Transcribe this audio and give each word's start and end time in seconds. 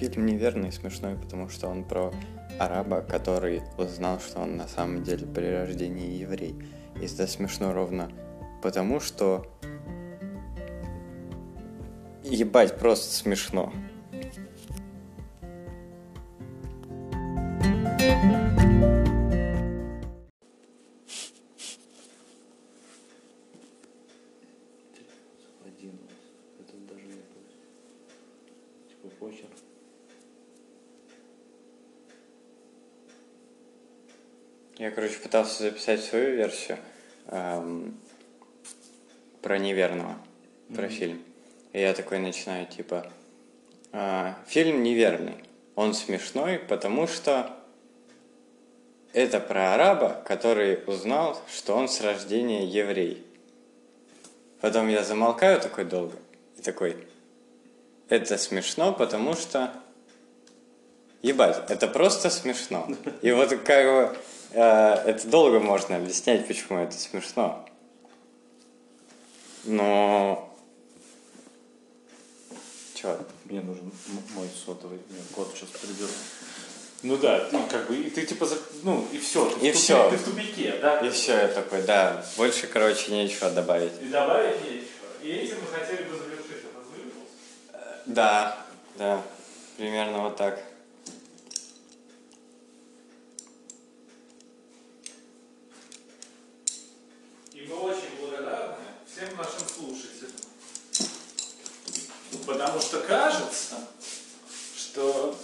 фильм 0.00 0.24
неверный, 0.24 0.72
смешной, 0.72 1.14
потому 1.14 1.50
что 1.50 1.68
он 1.68 1.84
про 1.84 2.10
араба, 2.58 3.02
который 3.02 3.62
узнал, 3.76 4.18
что 4.18 4.40
он 4.40 4.56
на 4.56 4.66
самом 4.66 5.02
деле 5.02 5.26
при 5.26 5.44
рождении 5.44 6.16
еврей. 6.16 6.54
И 6.98 7.04
это 7.04 7.26
смешно 7.26 7.74
ровно 7.74 8.10
потому, 8.62 9.00
что 9.00 9.46
ебать, 12.24 12.78
просто 12.78 13.12
смешно. 13.14 13.74
Пытался 35.30 35.62
записать 35.62 36.02
свою 36.02 36.34
версию 36.34 36.76
эм, 37.28 37.96
про 39.42 39.58
неверного, 39.58 40.16
про 40.74 40.88
фильм. 40.88 41.22
И 41.72 41.80
я 41.80 41.94
такой 41.94 42.18
начинаю, 42.18 42.66
типа, 42.66 43.06
«А, 43.92 44.36
фильм 44.48 44.82
неверный. 44.82 45.36
Он 45.76 45.94
смешной, 45.94 46.58
потому 46.58 47.06
что 47.06 47.56
это 49.12 49.38
про 49.38 49.74
араба, 49.74 50.20
который 50.26 50.82
узнал, 50.88 51.40
что 51.48 51.76
он 51.76 51.88
с 51.88 52.00
рождения 52.00 52.66
еврей. 52.66 53.24
Потом 54.60 54.88
я 54.88 55.04
замолкаю 55.04 55.60
такой 55.60 55.84
долго 55.84 56.16
и 56.58 56.60
такой, 56.60 56.96
это 58.08 58.36
смешно, 58.36 58.92
потому 58.92 59.34
что 59.34 59.72
ебать, 61.22 61.70
это 61.70 61.86
просто 61.86 62.30
смешно. 62.30 62.88
И 63.22 63.30
вот 63.30 63.50
как 63.50 63.84
бы 63.84 64.16
э, 64.16 64.16
это 64.52 65.28
долго 65.28 65.60
можно 65.60 65.96
объяснять, 65.96 66.46
почему 66.46 66.78
это 66.80 66.96
смешно. 66.96 67.66
Но 69.64 70.46
Чё? 72.94 73.18
Мне 73.44 73.60
нужен 73.60 73.90
мой 74.34 74.48
сотовый. 74.64 74.98
Мне 75.08 75.20
код 75.34 75.50
сейчас 75.54 75.70
придет. 75.70 76.10
Ну 77.02 77.16
да, 77.16 77.48
ты 77.48 77.58
как 77.70 77.88
бы, 77.88 77.96
и 77.96 78.10
ты 78.10 78.26
типа, 78.26 78.46
ну 78.82 79.06
и 79.10 79.18
все. 79.18 79.48
Ты, 79.48 79.68
И 79.68 79.72
в 79.72 79.74
тупи- 79.74 79.78
всё. 79.78 80.10
ты 80.10 80.16
в 80.16 80.24
тупике, 80.24 80.78
да? 80.82 81.00
И 81.00 81.08
все, 81.08 81.32
я 81.32 81.48
такой, 81.48 81.80
да, 81.82 82.22
больше, 82.36 82.66
короче, 82.66 83.10
нечего 83.12 83.50
добавить. 83.50 83.92
И 84.02 84.06
добавить 84.08 84.60
нечего. 84.64 84.84
И 85.22 85.30
этим 85.30 85.56
мы 85.62 85.66
хотели 85.78 86.02
бы 86.02 86.16
завершить 86.18 86.58
этот 86.58 86.86
выпуск. 86.94 87.32
Да, 88.04 88.66
да, 88.98 89.22
примерно 89.78 90.24
вот 90.24 90.36
так. 90.36 90.62
И 97.52 97.60
мы 97.68 97.76
очень 97.76 98.16
благодарны 98.20 98.76
всем 99.06 99.36
нашим 99.36 99.68
слушателям. 99.68 100.30
Потому 102.50 102.80
что 102.80 102.98
кажется, 103.00 103.76
что 104.76 105.38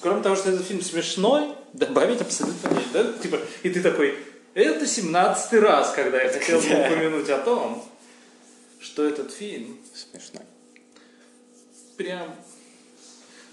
кроме 0.00 0.22
того, 0.22 0.36
что 0.36 0.50
этот 0.50 0.64
фильм 0.64 0.80
смешной, 0.80 1.48
добавить 1.72 2.20
абсолютно 2.20 2.68
нет. 2.68 2.84
Да? 2.92 3.12
Типа, 3.14 3.40
и 3.64 3.70
ты 3.70 3.82
такой, 3.82 4.16
это 4.54 4.86
17 4.86 5.54
раз, 5.54 5.92
когда 5.92 6.22
я 6.22 6.28
хотел 6.30 6.60
бы 6.60 6.66
упомянуть 6.86 7.28
о 7.30 7.38
том, 7.38 7.84
что 8.80 9.04
этот 9.04 9.32
фильм 9.32 9.78
Смешно. 9.92 10.42
прям, 11.96 12.32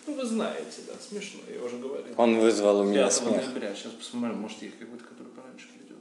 ну 0.05 0.13
вы 0.13 0.25
знаете, 0.25 0.81
да, 0.87 0.93
смешно, 1.07 1.39
я 1.51 1.63
уже 1.63 1.77
говорил. 1.77 2.13
Он 2.15 2.39
вызвал 2.39 2.81
у 2.81 2.83
меня 2.83 3.05
5 3.05 3.13
смех. 3.13 3.45
ноября, 3.45 3.73
сейчас 3.73 3.93
посмотрим, 3.93 4.37
может 4.37 4.61
есть 4.61 4.77
какой-то, 4.77 5.03
который 5.03 5.29
пораньше 5.29 5.67
придет. 5.69 5.97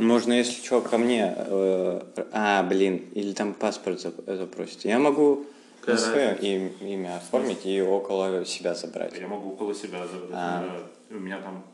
Можно, 0.00 0.32
если 0.34 0.64
что, 0.64 0.80
ко 0.80 0.98
мне... 0.98 1.34
э, 1.36 2.00
а, 2.32 2.62
блин, 2.62 3.06
или 3.14 3.32
там 3.32 3.54
паспорт 3.54 3.98
зап- 4.04 4.36
запросить. 4.36 4.84
Я 4.84 4.98
могу 4.98 5.46
на 5.86 5.96
свое 5.96 6.36
им- 6.40 6.72
имя 6.80 7.16
оформить 7.16 7.64
и 7.66 7.80
около 7.80 8.44
себя 8.44 8.74
забрать. 8.74 9.18
Я 9.18 9.28
могу 9.28 9.52
около 9.52 9.74
себя 9.74 10.06
забрать. 10.06 10.30
А. 10.32 10.60
У 10.60 10.64
меня- 10.64 10.82
У 11.10 11.14
меня 11.24 11.40
там 11.40 11.64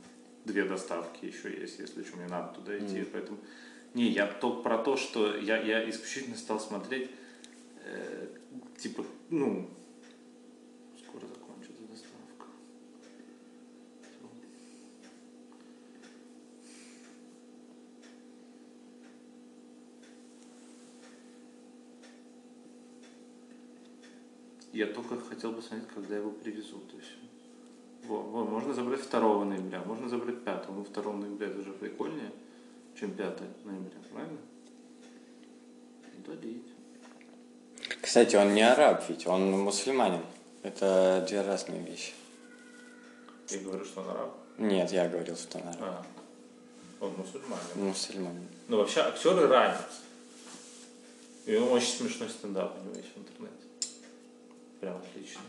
две 0.44 0.64
доставки 0.64 1.24
еще 1.26 1.50
есть, 1.60 1.78
если 1.80 2.04
что, 2.04 2.16
мне 2.16 2.28
надо 2.28 2.54
туда 2.54 2.78
идти. 2.78 3.02
Поэтому. 3.12 3.38
Не, 3.94 4.04
я 4.08 4.26
только 4.26 4.62
про 4.62 4.78
то, 4.78 4.96
что 4.96 5.36
я, 5.36 5.60
я 5.60 5.88
исключительно 5.88 6.36
стал 6.36 6.60
смотреть, 6.60 7.10
э, 7.84 8.26
типа, 8.78 9.04
ну, 9.30 9.68
Я 24.74 24.86
только 24.86 25.20
хотел 25.20 25.52
бы 25.52 25.62
смотреть, 25.62 25.88
когда 25.94 26.16
его 26.16 26.32
привезут. 26.32 26.92
И 26.94 27.00
все. 27.00 28.08
Во, 28.08 28.20
во, 28.20 28.44
можно 28.44 28.74
забрать 28.74 29.08
2 29.08 29.44
ноября, 29.44 29.80
можно 29.86 30.08
забрать 30.08 30.42
5. 30.42 30.68
Ну, 30.68 30.84
2 30.84 31.12
ноября 31.12 31.46
это 31.46 31.60
уже 31.60 31.72
прикольнее, 31.74 32.32
чем 32.98 33.12
5 33.12 33.40
ноября, 33.64 33.98
правильно? 34.12 34.38
Удалить. 36.18 36.66
Кстати, 38.02 38.34
он 38.34 38.52
не 38.54 38.62
араб 38.62 39.04
ведь, 39.08 39.28
он 39.28 39.52
мусульманин. 39.52 40.22
Это 40.64 41.24
две 41.28 41.42
разные 41.42 41.80
вещи. 41.80 42.12
Я 43.50 43.60
говорю, 43.60 43.84
что 43.84 44.00
он 44.00 44.10
араб. 44.10 44.36
Нет, 44.58 44.90
я 44.90 45.08
говорил, 45.08 45.36
что 45.36 45.58
он 45.58 45.68
араб. 45.68 45.78
А, 45.80 46.06
он 47.00 47.12
мусульманин. 47.12 47.64
Мусульманин. 47.76 48.48
Ну, 48.66 48.78
вообще, 48.78 49.02
актер 49.02 49.38
иранец. 49.38 50.02
И 51.46 51.54
он 51.54 51.68
очень 51.68 51.96
смешной 51.96 52.28
стендап 52.28 52.76
у 52.80 52.84
него 52.84 52.96
есть 52.96 53.14
в 53.14 53.18
интернете. 53.20 53.63
Прям 54.84 54.98
отличный. 54.98 55.40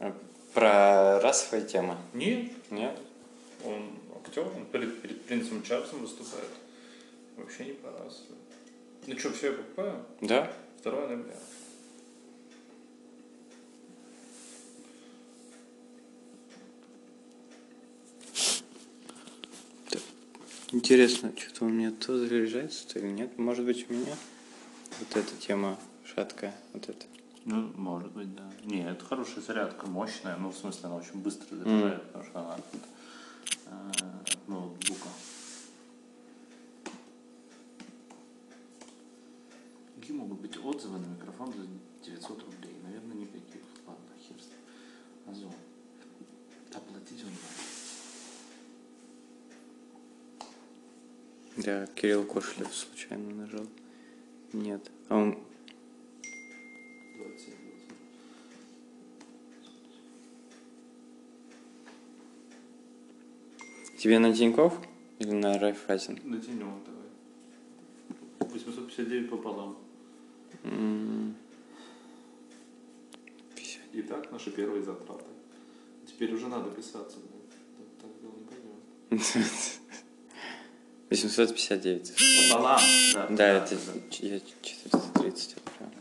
А 0.00 0.14
Про 0.52 1.18
расовые 1.20 1.66
темы? 1.66 1.96
Нет, 2.12 2.52
Нет? 2.70 2.98
он 3.64 3.88
актер, 4.14 4.46
он 4.54 4.66
перед, 4.66 5.00
перед 5.00 5.24
принцем 5.24 5.62
Чарльзом 5.62 6.00
выступает. 6.00 6.50
Вообще 7.38 7.64
не 7.64 7.72
по 7.72 7.90
расу. 7.90 8.20
Ну 9.06 9.18
что, 9.18 9.32
все, 9.32 9.46
я 9.46 9.52
покупаю? 9.54 10.04
Да? 10.20 10.52
2 10.82 11.06
ноября. 11.06 11.36
Интересно, 20.70 21.32
что-то 21.34 21.64
у 21.64 21.68
меня 21.70 21.92
то 21.92 22.18
заряжается, 22.18 22.86
то 22.88 22.98
или 22.98 23.08
нет. 23.08 23.38
Может 23.38 23.64
быть, 23.64 23.88
у 23.88 23.94
меня 23.94 24.16
вот 24.98 25.16
эта 25.16 25.34
тема 25.36 25.78
шаткая, 26.04 26.54
вот 26.74 26.90
эта. 26.90 27.06
Ну, 27.44 27.72
может 27.76 28.12
быть, 28.12 28.34
да. 28.34 28.48
Не, 28.64 28.88
это 28.88 29.04
хорошая 29.04 29.42
зарядка, 29.42 29.86
мощная. 29.86 30.36
Ну, 30.36 30.50
в 30.50 30.56
смысле, 30.56 30.80
она 30.84 30.96
очень 30.96 31.20
быстро 31.20 31.56
заряжает, 31.56 32.02
потому 32.04 32.24
что 32.24 32.40
она 32.40 32.54
от, 32.54 32.64
э, 33.66 34.30
от 34.30 34.48
ноутбука. 34.48 35.08
Какие 39.96 40.16
могут 40.16 40.40
быть 40.40 40.56
отзывы 40.56 40.98
на 40.98 41.06
микрофон 41.06 41.52
за 41.52 41.66
900 42.04 42.42
рублей? 42.44 42.76
Наверное, 42.82 43.16
никаких. 43.16 43.62
Ладно, 43.86 44.04
хер 44.20 44.36
с 44.36 44.46
ним. 44.46 45.32
Озон. 45.32 45.52
Оплатить 46.74 47.22
онлайн. 47.22 47.38
Да, 51.56 51.86
Кирилл 51.94 52.24
Кошелев 52.24 52.74
случайно 52.74 53.34
нажал. 53.34 53.66
Нет. 54.52 54.90
А 55.08 55.16
он... 55.16 55.38
Тебе 64.02 64.18
на 64.18 64.34
Тинькофф 64.34 64.72
или 65.20 65.30
на 65.30 65.56
Райфайзен? 65.60 66.18
Натянем 66.24 66.82
давай. 66.84 68.50
859 68.52 69.30
пополам. 69.30 69.76
50. 73.54 73.80
Итак, 73.92 74.32
наши 74.32 74.50
первые 74.50 74.82
затраты. 74.82 75.24
Теперь 76.08 76.34
уже 76.34 76.48
надо 76.48 76.68
писаться. 76.70 77.18
да. 77.18 77.28
Так, 78.00 78.10
не 79.12 79.20
пойдет. 79.20 79.78
859. 81.10 82.12
Пополам. 82.50 82.80
Да, 83.14 83.26
Да, 83.28 83.48
это 83.58 83.76
я 84.18 84.40
430 84.40 85.56
отправил. 85.58 85.92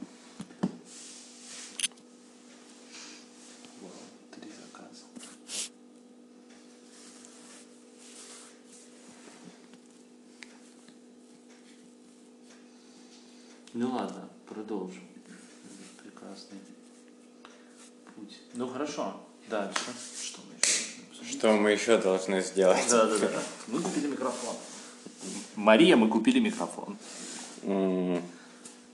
Вау, 3.79 3.91
Три 4.31 4.49
заказа. 4.49 5.05
Ну 13.73 13.91
ладно. 13.91 14.29
продолжим 14.47 15.03
этот 15.25 16.03
прекрасный 16.03 16.57
путь. 18.15 18.37
Ну 18.53 18.67
хорошо, 18.67 19.21
дальше. 19.49 19.79
Что 20.21 20.41
мы 20.41 20.55
еще 20.55 20.67
должны 20.97 21.03
обсудить? 21.09 21.39
Что 21.39 21.53
мы 21.71 21.75
еще 21.77 21.97
должны 21.97 22.41
сделать? 22.41 22.85
Да, 22.89 23.05
да, 23.05 23.17
да. 23.17 23.27
Мы 23.67 23.81
купили 23.81 24.07
микрофон. 24.07 24.55
Мария, 25.55 25.95
мы 25.95 26.09
купили 26.09 26.39
микрофон. 26.39 26.97
М, 27.63 28.21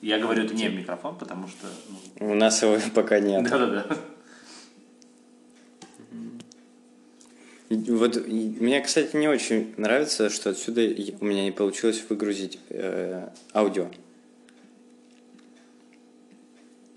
Я 0.01 0.19
говорю 0.19 0.43
это 0.43 0.53
не 0.53 0.69
в 0.69 0.75
микрофон, 0.75 1.17
потому 1.17 1.47
что... 1.47 1.65
ну, 2.19 2.31
У 2.31 2.35
нас 2.35 2.61
его 2.61 2.77
пока 2.93 3.19
нет. 3.19 3.49
Да, 3.49 3.57
да, 3.57 3.67
да. 3.67 3.97
Вот 7.69 8.27
мне, 8.27 8.79
кстати, 8.81 9.15
не 9.15 9.27
очень 9.27 9.73
нравится, 9.77 10.29
что 10.29 10.51
отсюда 10.51 10.81
у 11.19 11.25
меня 11.25 11.43
не 11.43 11.51
получилось 11.51 12.01
выгрузить 12.07 12.59
э, 12.69 13.27
аудио. 13.53 13.87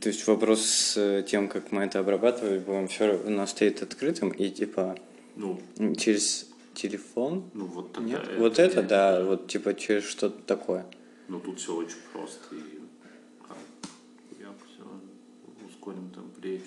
То 0.00 0.08
есть 0.10 0.26
вопрос 0.26 0.64
с 0.64 0.96
э, 0.96 1.24
тем, 1.26 1.48
как 1.48 1.72
мы 1.72 1.82
это 1.84 1.98
обрабатывали, 1.98 2.58
будем 2.58 2.86
все 2.88 3.08
равно 3.08 3.46
стоит 3.46 3.82
открытым 3.82 4.28
и 4.28 4.48
типа 4.48 4.96
Ну, 5.36 5.60
через 5.96 6.48
телефон. 6.74 7.50
ну 7.54 7.66
вот 7.66 7.92
тогда 7.92 8.18
Нет, 8.18 8.38
вот 8.38 8.58
это, 8.58 8.82
да, 8.82 9.22
вот 9.24 9.48
типа 9.48 9.74
через 9.74 10.04
что-то 10.04 10.40
такое. 10.42 10.86
Ну 11.28 11.40
тут 11.40 11.58
все 11.60 11.74
очень 11.74 11.98
просто 12.12 12.54
и 12.54 12.80
как, 13.46 13.58
я 14.38 14.48
все 14.66 14.82
в 14.82 15.66
ускоренном 15.66 16.10
темплете, 16.10 16.64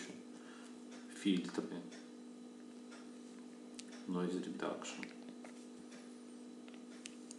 фильтры, 1.22 1.64
noise 4.08 4.44
reduction. 4.44 5.08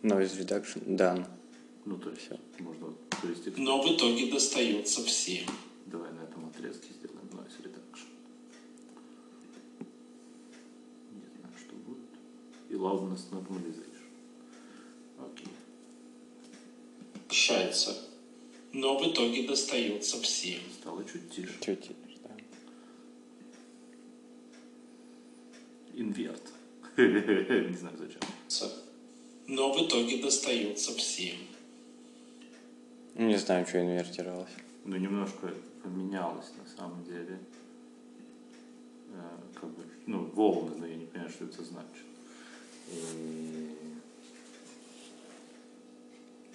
Noise 0.03 0.39
reduction, 0.39 0.83
да. 0.87 1.29
Ну 1.85 1.99
то 1.99 2.11
есть 2.11 2.31
можно 2.59 2.95
провести. 3.21 3.53
Но 3.57 3.83
в 3.83 3.97
итоге 3.97 4.31
достается 4.31 5.03
всем. 5.03 5.47
Давай 5.87 6.13
на 6.13 6.23
этом 6.23 6.47
отрезке 6.47 6.93
сделаем 6.93 7.27
noise 7.31 7.63
reduction. 7.63 8.09
Не 11.13 11.27
знаю, 11.39 11.55
что 11.59 11.75
будет. 11.77 12.05
Loudness 13.15 13.31
normalization. 13.31 14.09
Окей. 15.19 15.49
Общается. 17.27 17.97
Но 18.73 18.99
в 18.99 19.13
итоге 19.13 19.47
достается 19.47 20.21
всем. 20.21 20.61
Стало 20.81 21.05
чуть 21.05 21.31
тише. 21.31 21.55
Чуть, 21.61 21.91
да. 22.23 22.31
Инверт. 25.95 26.43
Не 26.97 27.77
знаю 27.77 27.97
зачем. 27.97 28.71
Но 29.47 29.73
в 29.73 29.87
итоге 29.87 30.23
достается 30.23 30.93
всем. 30.95 31.37
Не 33.15 33.37
знаю, 33.37 33.67
что 33.67 33.81
инвертировалось. 33.81 34.51
Ну, 34.85 34.97
немножко 34.97 35.55
поменялось 35.83 36.51
на 36.59 36.77
самом 36.77 37.05
деле. 37.05 37.39
Э, 39.13 39.21
как 39.55 39.71
бы, 39.71 39.85
ну, 40.07 40.25
волны, 40.35 40.75
но 40.77 40.87
я 40.87 40.97
не 40.97 41.07
понимаю, 41.07 41.31
что 41.31 41.45
это 41.45 41.63
значит. 41.63 42.14
И... 42.91 43.77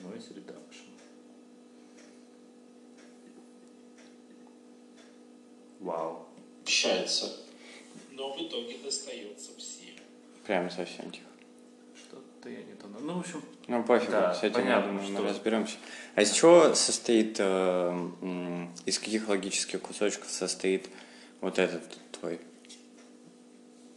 Noise 0.02 0.34
reduction. 0.36 0.90
Вау. 5.80 6.28
Общается. 6.64 7.31
Но 8.12 8.34
в 8.34 8.42
итоге 8.42 8.78
достается 8.84 9.52
всем. 9.58 9.96
Прям 10.46 10.70
совсем 10.70 11.12
тихо. 11.12 11.26
Что-то 11.96 12.50
я 12.50 12.64
не 12.64 12.74
то... 12.74 12.88
Ну, 12.88 13.14
в 13.14 13.20
общем, 13.20 13.44
Ну, 13.68 13.84
пофиг, 13.84 14.10
Да, 14.10 14.34
с 14.34 14.44
этим, 14.44 14.56
понятно, 14.56 14.88
я 14.88 14.88
думаю, 14.88 15.04
что- 15.14 15.22
мы 15.24 15.30
разберемся. 15.30 15.78
А 16.16 16.22
из 16.22 16.31
чего 16.31 16.74
состоит, 16.76 17.38
э, 17.40 18.10
из 18.86 19.00
каких 19.00 19.28
логических 19.30 19.81
кусочков 19.81 20.30
состоит 20.30 20.90
вот 21.42 21.60
этот 21.60 21.84
твой 22.12 22.40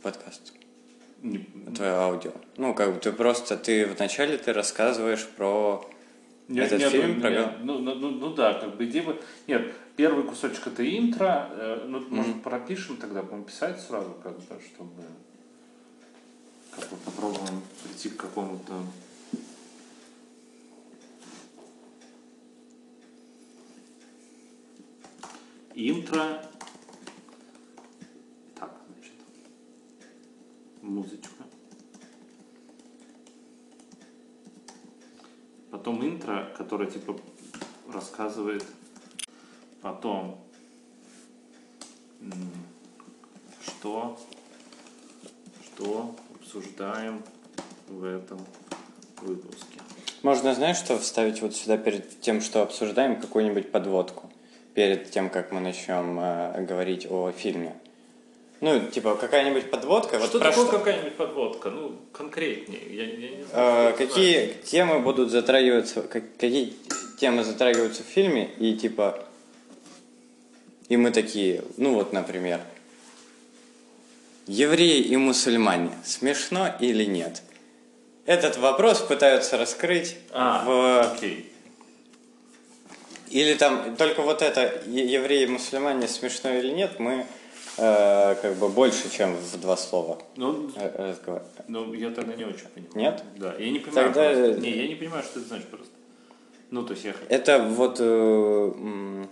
подкаст, 0.02 0.52
твое 1.74 1.92
аудио? 1.92 2.32
Ну, 2.56 2.74
как 2.74 2.94
бы 2.94 3.00
ты 3.00 3.12
просто, 3.12 3.56
ты 3.56 3.86
вначале 3.86 4.36
ты 4.36 4.52
рассказываешь 4.52 5.26
про 5.26 5.88
Нет, 6.48 6.66
этот 6.66 6.80
нет, 6.80 6.90
фильм, 6.90 7.20
нет, 7.20 7.20
про... 7.20 7.58
ну, 7.62 7.78
ну, 7.78 7.94
ну, 7.94 8.10
ну 8.10 8.34
да, 8.34 8.54
как 8.54 8.76
бы 8.76 8.84
идея... 8.86 9.16
Нет, 9.46 9.72
первый 9.96 10.24
кусочек 10.24 10.66
это 10.66 10.98
интро. 10.98 11.48
э, 11.52 11.84
ну, 11.86 12.00
может, 12.10 12.42
пропишем 12.42 12.96
тогда, 12.96 13.22
будем 13.22 13.44
писать 13.44 13.80
сразу, 13.80 14.16
как 14.22 14.36
бы, 14.36 14.42
чтобы... 14.42 15.02
Как 16.74 16.88
бы 16.88 16.96
попробуем 17.04 17.62
прийти 17.84 18.08
к 18.08 18.16
какому-то... 18.16 18.72
Интро. 25.74 26.42
Так, 28.54 28.70
значит. 28.88 29.12
Музычка. 30.82 31.44
Которое 36.56 36.90
типа 36.90 37.18
рассказывает. 37.92 38.64
Потом 39.80 40.38
м, 42.20 42.32
что 43.64 44.18
что 45.64 46.14
обсуждаем 46.34 47.22
в 47.88 48.04
этом 48.04 48.38
выпуске. 49.20 49.78
Можно, 50.22 50.54
знаешь, 50.54 50.76
что 50.76 50.98
вставить 50.98 51.42
вот 51.42 51.56
сюда 51.56 51.76
перед 51.76 52.20
тем, 52.20 52.40
что 52.40 52.62
обсуждаем, 52.62 53.20
какую-нибудь 53.20 53.72
подводку? 53.72 54.30
Перед 54.74 55.10
тем, 55.10 55.28
как 55.28 55.50
мы 55.52 55.60
начнем 55.60 56.18
э, 56.20 56.64
говорить 56.64 57.06
о 57.10 57.32
фильме. 57.32 57.74
Ну, 58.62 58.78
типа, 58.88 59.16
какая-нибудь 59.16 59.72
подводка. 59.72 60.20
вот 60.20 60.28
что 60.28 60.38
про 60.38 60.50
такое 60.50 60.66
что- 60.66 60.78
какая-нибудь 60.78 61.16
подводка? 61.16 61.68
Ну, 61.68 61.96
конкретнее. 62.12 62.80
Я, 62.94 63.04
я 63.06 63.36
не 63.36 63.42
знаю. 63.42 63.88
Это 63.88 63.98
какие 63.98 64.54
темы 64.64 65.00
будут 65.00 65.32
затрагиваться, 65.32 66.02
как- 66.02 66.36
какие 66.36 66.72
темы 67.18 67.42
затрагиваются 67.42 68.04
в 68.04 68.06
фильме, 68.06 68.48
и 68.60 68.76
типа, 68.76 69.18
и 70.88 70.96
мы 70.96 71.10
такие, 71.10 71.64
ну 71.76 71.94
вот, 71.94 72.12
например, 72.12 72.60
евреи 74.46 75.00
и 75.00 75.16
мусульмане, 75.16 75.90
смешно 76.04 76.68
или 76.78 77.04
нет? 77.04 77.42
Этот 78.26 78.58
вопрос 78.58 79.00
пытаются 79.00 79.58
раскрыть 79.58 80.14
А, 80.30 80.64
в... 80.64 81.14
окей. 81.14 81.52
Или 83.28 83.54
там 83.54 83.96
только 83.96 84.22
вот 84.22 84.40
это 84.40 84.82
евреи 84.86 85.42
и 85.42 85.46
мусульмане, 85.48 86.06
смешно 86.06 86.50
или 86.56 86.70
нет, 86.70 87.00
мы 87.00 87.26
э, 87.78 88.34
как 88.40 88.54
бы 88.56 88.68
больше, 88.68 89.10
чем 89.10 89.34
в 89.36 89.60
два 89.60 89.76
слова 89.76 90.18
Ну, 90.36 90.70
э, 90.76 91.08
разговариваем. 91.10 91.52
ну, 91.68 91.92
я 91.94 92.10
тогда 92.10 92.34
не 92.34 92.44
очень 92.44 92.66
понимаю. 92.74 92.94
Нет? 92.94 93.24
Да, 93.36 93.54
я 93.58 93.70
не 93.70 93.78
понимаю 93.78 94.12
Тогда- 94.12 94.34
просто. 94.44 94.60
Не, 94.60 94.70
я 94.70 94.88
не 94.88 94.94
понимаю, 94.94 95.22
что 95.22 95.40
это 95.40 95.48
значит 95.48 95.68
просто. 95.68 95.88
Ну, 96.70 96.82
то 96.84 96.92
есть 96.92 97.04
я... 97.04 97.14
Это 97.28 97.62
вот 97.62 97.96
э, 98.00 99.24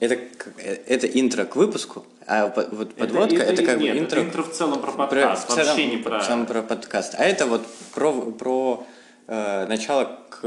это, 0.00 0.14
э, 0.14 0.74
это 0.86 1.06
интро 1.06 1.44
к 1.44 1.56
выпуску, 1.56 2.04
а 2.26 2.46
вот 2.72 2.94
подводка 2.94 3.42
это, 3.42 3.62
как 3.64 3.78
нет, 3.78 3.94
бы 3.94 4.00
интро, 4.00 4.18
это 4.20 4.28
интро 4.28 4.42
в 4.42 4.52
целом 4.52 4.80
про 4.80 4.92
про- 4.92 5.06
подкаст, 5.06 5.48
целом- 5.48 5.66
вообще 5.66 5.86
не 5.86 5.96
про... 5.98 6.20
в 6.20 6.26
целом 6.26 6.46
про 6.46 6.62
подкаст. 6.62 7.14
А 7.18 7.24
это 7.24 7.46
вот 7.46 7.62
про, 7.94 8.12
про 8.32 8.86
э, 9.28 9.66
начало 9.66 10.18
к, 10.28 10.40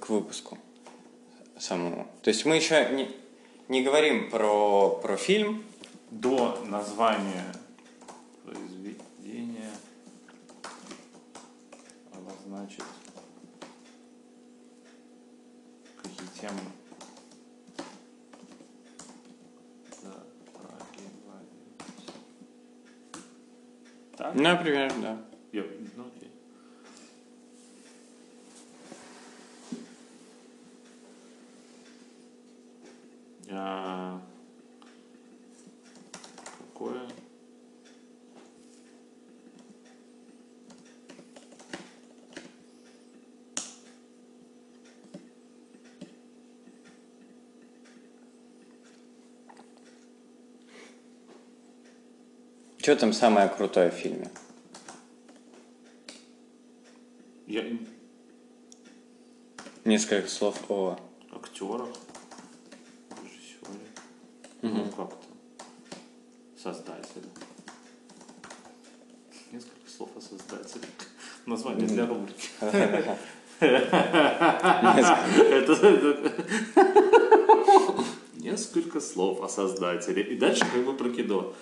к 0.00 0.08
выпуску 0.08 0.58
самому. 1.58 2.06
То 2.22 2.28
есть 2.28 2.44
мы 2.44 2.56
еще 2.56 2.88
не, 2.92 3.08
не 3.68 3.82
говорим 3.82 4.30
про, 4.30 4.90
про 4.90 5.16
фильм, 5.16 5.64
До 6.14 6.64
названия 6.66 7.44
произведения 8.44 9.70
обозначить 12.12 12.84
какие 16.00 16.28
темы. 16.40 16.60
Так? 24.16 24.34
например, 24.36 24.92
да. 25.02 25.18
Я, 25.50 25.64
ну, 25.96 26.06
окей. 26.06 26.30
А, 33.50 34.20
Что 52.84 52.96
там 52.96 53.14
самое 53.14 53.48
крутое 53.48 53.90
в 53.90 53.94
фильме? 53.94 54.30
Я 57.46 57.64
Несколько 59.86 60.28
слов 60.28 60.60
о... 60.68 60.98
актерах, 61.32 61.88
Ну, 64.60 64.84
как-то. 64.90 65.16
Создатель. 66.62 67.22
Несколько 69.50 69.90
слов 69.90 70.10
о 70.14 70.20
создателе. 70.20 70.84
Название 71.46 71.88
для 71.88 72.06
рубрики. 72.06 72.50
Несколько 78.34 79.00
слов 79.00 79.40
о 79.40 79.48
создателе. 79.48 80.22
И 80.22 80.36
дальше 80.36 80.66
как 80.70 80.84
бы 80.84 80.92
про 80.92 81.08
кино. 81.08 81.54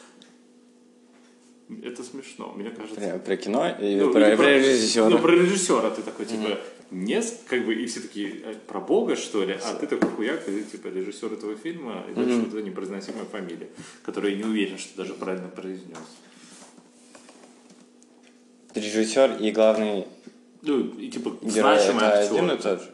Это 1.83 2.03
смешно, 2.03 2.53
мне 2.57 2.71
кажется. 2.71 3.01
Про, 3.01 3.19
про 3.19 3.37
кино 3.37 3.69
и 3.81 3.97
Ну, 3.97 4.13
про, 4.13 4.29
или 4.29 4.37
про 4.37 4.51
режиссера. 4.59 5.09
Ну, 5.09 5.19
про 5.19 5.33
режиссера 5.33 5.91
ты 5.91 6.03
такой, 6.03 6.27
типа, 6.27 6.59
не, 6.91 7.23
как 7.49 7.65
бы, 7.65 7.75
и 7.75 7.87
все 7.87 8.01
такие, 8.01 8.41
«Э, 8.45 8.55
про 8.67 8.81
Бога, 8.81 9.17
что 9.17 9.45
ли? 9.45 9.55
А 9.65 9.75
ты 9.75 9.87
такой 9.87 10.11
хуяк, 10.11 10.45
ты, 10.45 10.63
типа, 10.63 10.89
режиссер 10.89 11.33
этого 11.33 11.55
фильма, 11.57 12.05
и 12.11 12.15
дальше 12.15 12.39
вот 12.41 12.49
эта 12.55 12.63
непроизносимая 12.63 13.25
фамилия, 13.25 13.69
которую 14.05 14.33
я 14.37 14.39
не 14.39 14.45
уверен, 14.45 14.79
что 14.79 14.97
даже 14.99 15.15
правильно 15.15 15.49
произнес. 15.49 15.99
Режиссер 18.75 19.39
и 19.41 19.51
главный 19.53 20.07
Ну, 20.63 20.81
и, 20.99 21.09
типа, 21.11 21.37
герой 21.43 21.79
значимый 21.79 22.05
это 22.05 22.19
актер. 22.21 22.35
один 22.35 22.51
и 22.51 22.57
тот 22.59 22.83
же 22.83 22.91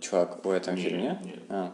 чувак 0.00 0.44
в 0.44 0.50
этом 0.50 0.74
Нет, 0.74 0.84
фильме, 0.84 1.02
нет? 1.02 1.24
нет. 1.24 1.42
А. 1.48 1.72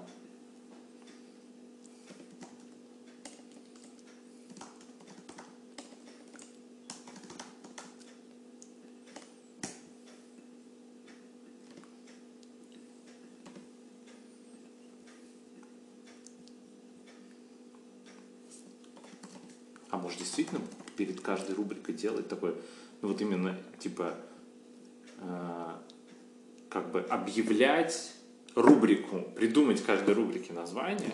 А 19.90 19.98
может, 19.98 20.20
действительно 20.36 20.60
перед 20.96 21.20
каждой 21.20 21.54
рубрикой 21.54 21.94
делать 21.94 22.28
такое, 22.28 22.54
ну, 23.00 23.08
вот 23.08 23.20
именно, 23.20 23.56
типа, 23.78 24.14
э, 25.20 25.68
как 26.68 26.90
бы 26.90 27.00
объявлять 27.00 28.12
рубрику, 28.54 29.22
придумать 29.34 29.82
каждой 29.82 30.14
рубрике 30.14 30.52
название, 30.52 31.12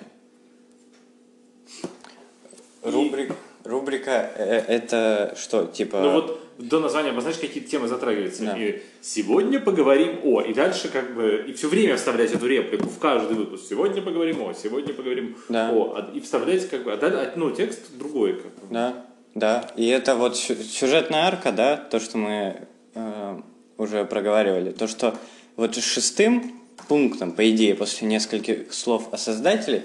Рубрик, 2.82 3.32
рубрика 3.62 4.32
э, 4.36 4.56
это 4.66 5.36
что, 5.38 5.66
типа... 5.66 6.00
Ну 6.00 6.12
вот 6.14 6.40
до 6.58 6.80
названия 6.80 7.10
обозначить, 7.10 7.40
какие 7.40 7.62
темы 7.62 7.86
затрагиваются. 7.86 8.44
Да. 8.44 8.58
И 8.58 8.82
сегодня 9.00 9.60
поговорим 9.60 10.18
о. 10.24 10.42
И 10.42 10.52
дальше 10.52 10.88
как 10.88 11.14
бы 11.14 11.44
и 11.46 11.52
все 11.52 11.68
время 11.68 11.96
вставлять 11.96 12.32
эту 12.32 12.46
реплику 12.46 12.88
в 12.88 12.98
каждый 12.98 13.36
выпуск. 13.36 13.66
Сегодня 13.68 14.02
поговорим 14.02 14.42
о, 14.42 14.52
сегодня 14.52 14.92
поговорим 14.92 15.36
Да. 15.48 15.70
о. 15.72 15.94
А- 15.94 16.10
И 16.12 16.20
вставлять 16.20 16.68
как 16.68 16.82
бы, 16.82 16.92
а 16.92 16.98
а, 17.00 17.32
ну, 17.36 17.52
текст 17.52 17.96
другой. 17.96 18.34
Как 18.34 18.52
бы. 18.52 18.74
Да, 18.74 19.06
да. 19.34 19.68
И 19.76 19.86
это 19.88 20.14
вот 20.16 20.36
сю- 20.36 20.62
сюжетная 20.62 21.26
арка, 21.26 21.52
да, 21.52 21.76
то, 21.76 22.00
что 22.00 22.18
мы 22.18 22.66
э, 22.94 23.40
уже 23.78 24.04
проговаривали. 24.04 24.70
То, 24.72 24.86
что 24.86 25.14
вот 25.56 25.74
шестым 25.76 26.52
пунктом, 26.88 27.32
по 27.32 27.48
идее, 27.50 27.74
после 27.74 28.08
нескольких 28.08 28.72
слов 28.72 29.08
о 29.12 29.16
создателе, 29.18 29.84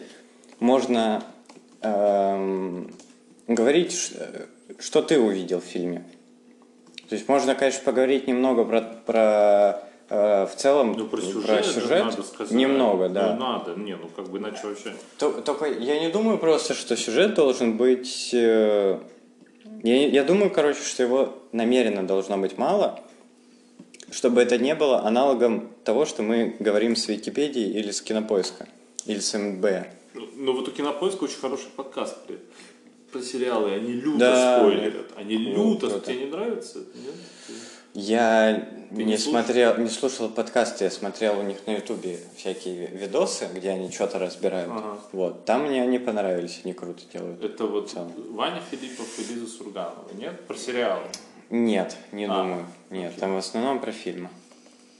можно 0.60 1.24
эм, 1.82 2.92
говорить, 3.48 3.94
ш- 3.96 4.48
что 4.80 5.02
ты 5.02 5.20
увидел 5.20 5.62
в 5.62 5.64
фильме. 5.66 6.04
То 7.10 7.16
есть 7.16 7.28
можно, 7.30 7.56
конечно, 7.56 7.82
поговорить 7.86 8.28
немного 8.28 8.66
про, 8.66 8.82
про 8.82 9.84
э, 10.10 10.46
в 10.48 10.56
целом 10.58 10.94
Ну, 10.98 11.08
про 11.08 11.22
сюжет, 11.22 11.66
сюжет. 11.66 12.04
надо 12.06 12.24
сказать. 12.24 12.52
немного, 12.52 13.08
да. 13.10 13.34
Ну, 13.34 13.40
надо. 13.40 13.76
Не, 13.80 13.96
ну, 13.96 14.10
как 14.14 14.30
бы, 14.30 14.40
иначе 14.40 14.60
вообще... 14.68 14.94
То- 15.18 15.42
Только 15.42 15.66
я 15.68 16.00
не 16.02 16.10
думаю 16.10 16.38
просто, 16.38 16.74
что 16.74 16.98
сюжет 16.98 17.36
должен 17.36 17.78
быть... 17.78 18.32
э, 18.34 19.00
Я, 19.84 20.08
я 20.08 20.24
думаю, 20.24 20.50
короче, 20.52 20.82
что 20.82 21.04
его 21.04 21.38
намеренно 21.52 22.06
должно 22.06 22.38
быть 22.38 22.58
мало, 22.58 23.00
чтобы 24.12 24.42
это 24.42 24.58
не 24.58 24.76
было 24.76 25.04
аналогом 25.06 25.70
того, 25.84 26.06
что 26.06 26.24
мы 26.24 26.56
говорим 26.60 26.96
с 26.96 27.08
Википедии 27.08 27.70
или 27.70 27.92
с 27.92 28.02
Кинопоиска, 28.02 28.68
или 29.06 29.20
с 29.20 29.38
МБ. 29.38 29.66
Ну, 30.14 30.28
ну, 30.36 30.54
вот 30.54 30.68
у 30.68 30.72
Кинопоиска 30.72 31.24
очень 31.26 31.38
хороший 31.40 31.68
подкаст 31.76 32.18
про, 32.26 32.36
про 33.12 33.22
сериалы. 33.22 33.72
Они 33.74 33.94
люто 33.94 34.20
Да. 34.20 34.60
спойлерят. 34.60 35.12
Они 35.16 35.38
Вот, 35.54 35.84
люто... 35.84 35.90
круто. 35.90 36.06
Тебе 36.12 36.26
не 36.26 36.32
нравится? 36.32 36.80
Нет? 36.80 37.16
Я 38.00 38.68
Ты 38.92 38.96
не, 38.96 39.06
не 39.06 39.18
слушал? 39.18 39.42
смотрел, 39.44 39.78
не 39.80 39.90
слушал 39.90 40.30
подкасты, 40.30 40.84
я 40.84 40.92
смотрел 40.92 41.40
у 41.40 41.42
них 41.42 41.66
на 41.66 41.72
Ютубе 41.72 42.20
всякие 42.36 42.76
ви- 42.76 42.96
видосы, 42.96 43.50
где 43.52 43.72
они 43.72 43.90
что-то 43.90 44.20
разбирают. 44.20 44.70
Ага. 44.72 45.00
Вот, 45.14 45.46
там 45.46 45.66
мне 45.66 45.82
они 45.82 45.98
понравились, 45.98 46.62
они 46.64 46.74
круто 46.74 47.02
делают. 47.12 47.44
Это 47.44 47.66
вот. 47.66 47.92
Ваня 48.30 48.62
Филиппов 48.70 49.18
и 49.18 49.34
Лиза 49.34 49.48
Сурганова. 49.48 50.10
Нет? 50.14 50.40
Про 50.42 50.56
сериалы. 50.56 51.02
Нет, 51.50 51.98
не 52.12 52.26
А, 52.26 52.28
думаю. 52.28 52.68
Нет, 52.92 53.16
там 53.16 53.34
в 53.34 53.38
основном 53.38 53.80
про 53.80 53.92
фильмы. 53.92 54.30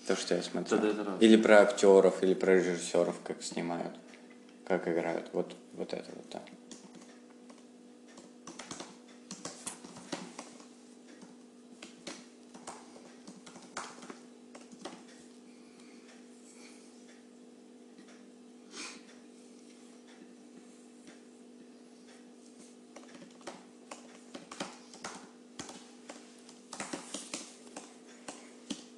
То, 0.08 0.16
что 0.16 0.34
я 0.34 0.42
смотрел. 0.42 0.80
Тогда 0.80 0.88
это 0.88 1.04
раз. 1.04 1.14
Или 1.20 1.38
про 1.38 1.62
актеров, 1.62 2.24
или 2.24 2.34
про 2.34 2.56
режиссеров, 2.56 3.16
как 3.24 3.44
снимают, 3.44 3.94
как 4.66 4.88
играют. 4.88 5.28
Вот, 5.34 5.54
вот 5.74 5.94
это 5.94 6.10
вот, 6.16 6.26
да. 6.32 6.42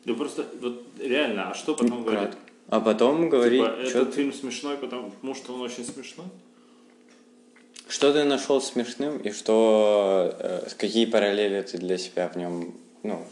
Да 0.05 0.13
просто, 0.15 0.45
вот 0.61 0.85
реально, 0.99 1.43
а 1.43 1.47
что 1.59 1.75
потом 1.75 2.03
говорит? 2.03 2.31
А 2.69 2.79
потом 2.79 3.25
Типа, 3.31 3.45
что, 3.87 3.99
этот 4.01 4.15
фильм 4.15 4.33
смешной, 4.33 4.77
потому 4.77 5.35
что 5.35 5.53
он 5.53 5.61
очень 5.61 5.85
смешной? 5.85 6.27
что 7.87 8.13
ты 8.13 8.23
нашел 8.23 8.61
смешным 8.61 9.17
и 9.17 9.31
что, 9.31 10.35
э, 10.39 10.67
какие 10.77 11.05
параллели 11.05 11.61
ты 11.63 11.79
для 11.79 11.97
себя 11.97 12.29
в 12.29 12.35
нем, 12.37 12.75
ну, 13.01 13.25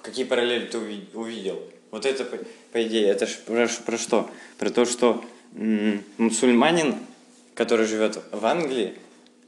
какие 0.00 0.24
параллели 0.24 0.66
ты 0.66 0.78
уви- 0.78 1.08
увидел. 1.12 1.60
Вот 1.90 2.06
это, 2.06 2.24
по, 2.24 2.38
по 2.72 2.82
идее, 2.86 3.08
это 3.08 3.26
ж 3.26 3.36
про, 3.44 3.68
про 3.84 3.98
что? 3.98 4.30
Про 4.58 4.70
то, 4.70 4.84
что 4.84 5.24
м, 5.56 6.04
мусульманин, 6.18 6.94
который 7.54 7.86
живет 7.86 8.20
в 8.30 8.46
Англии, 8.46 8.94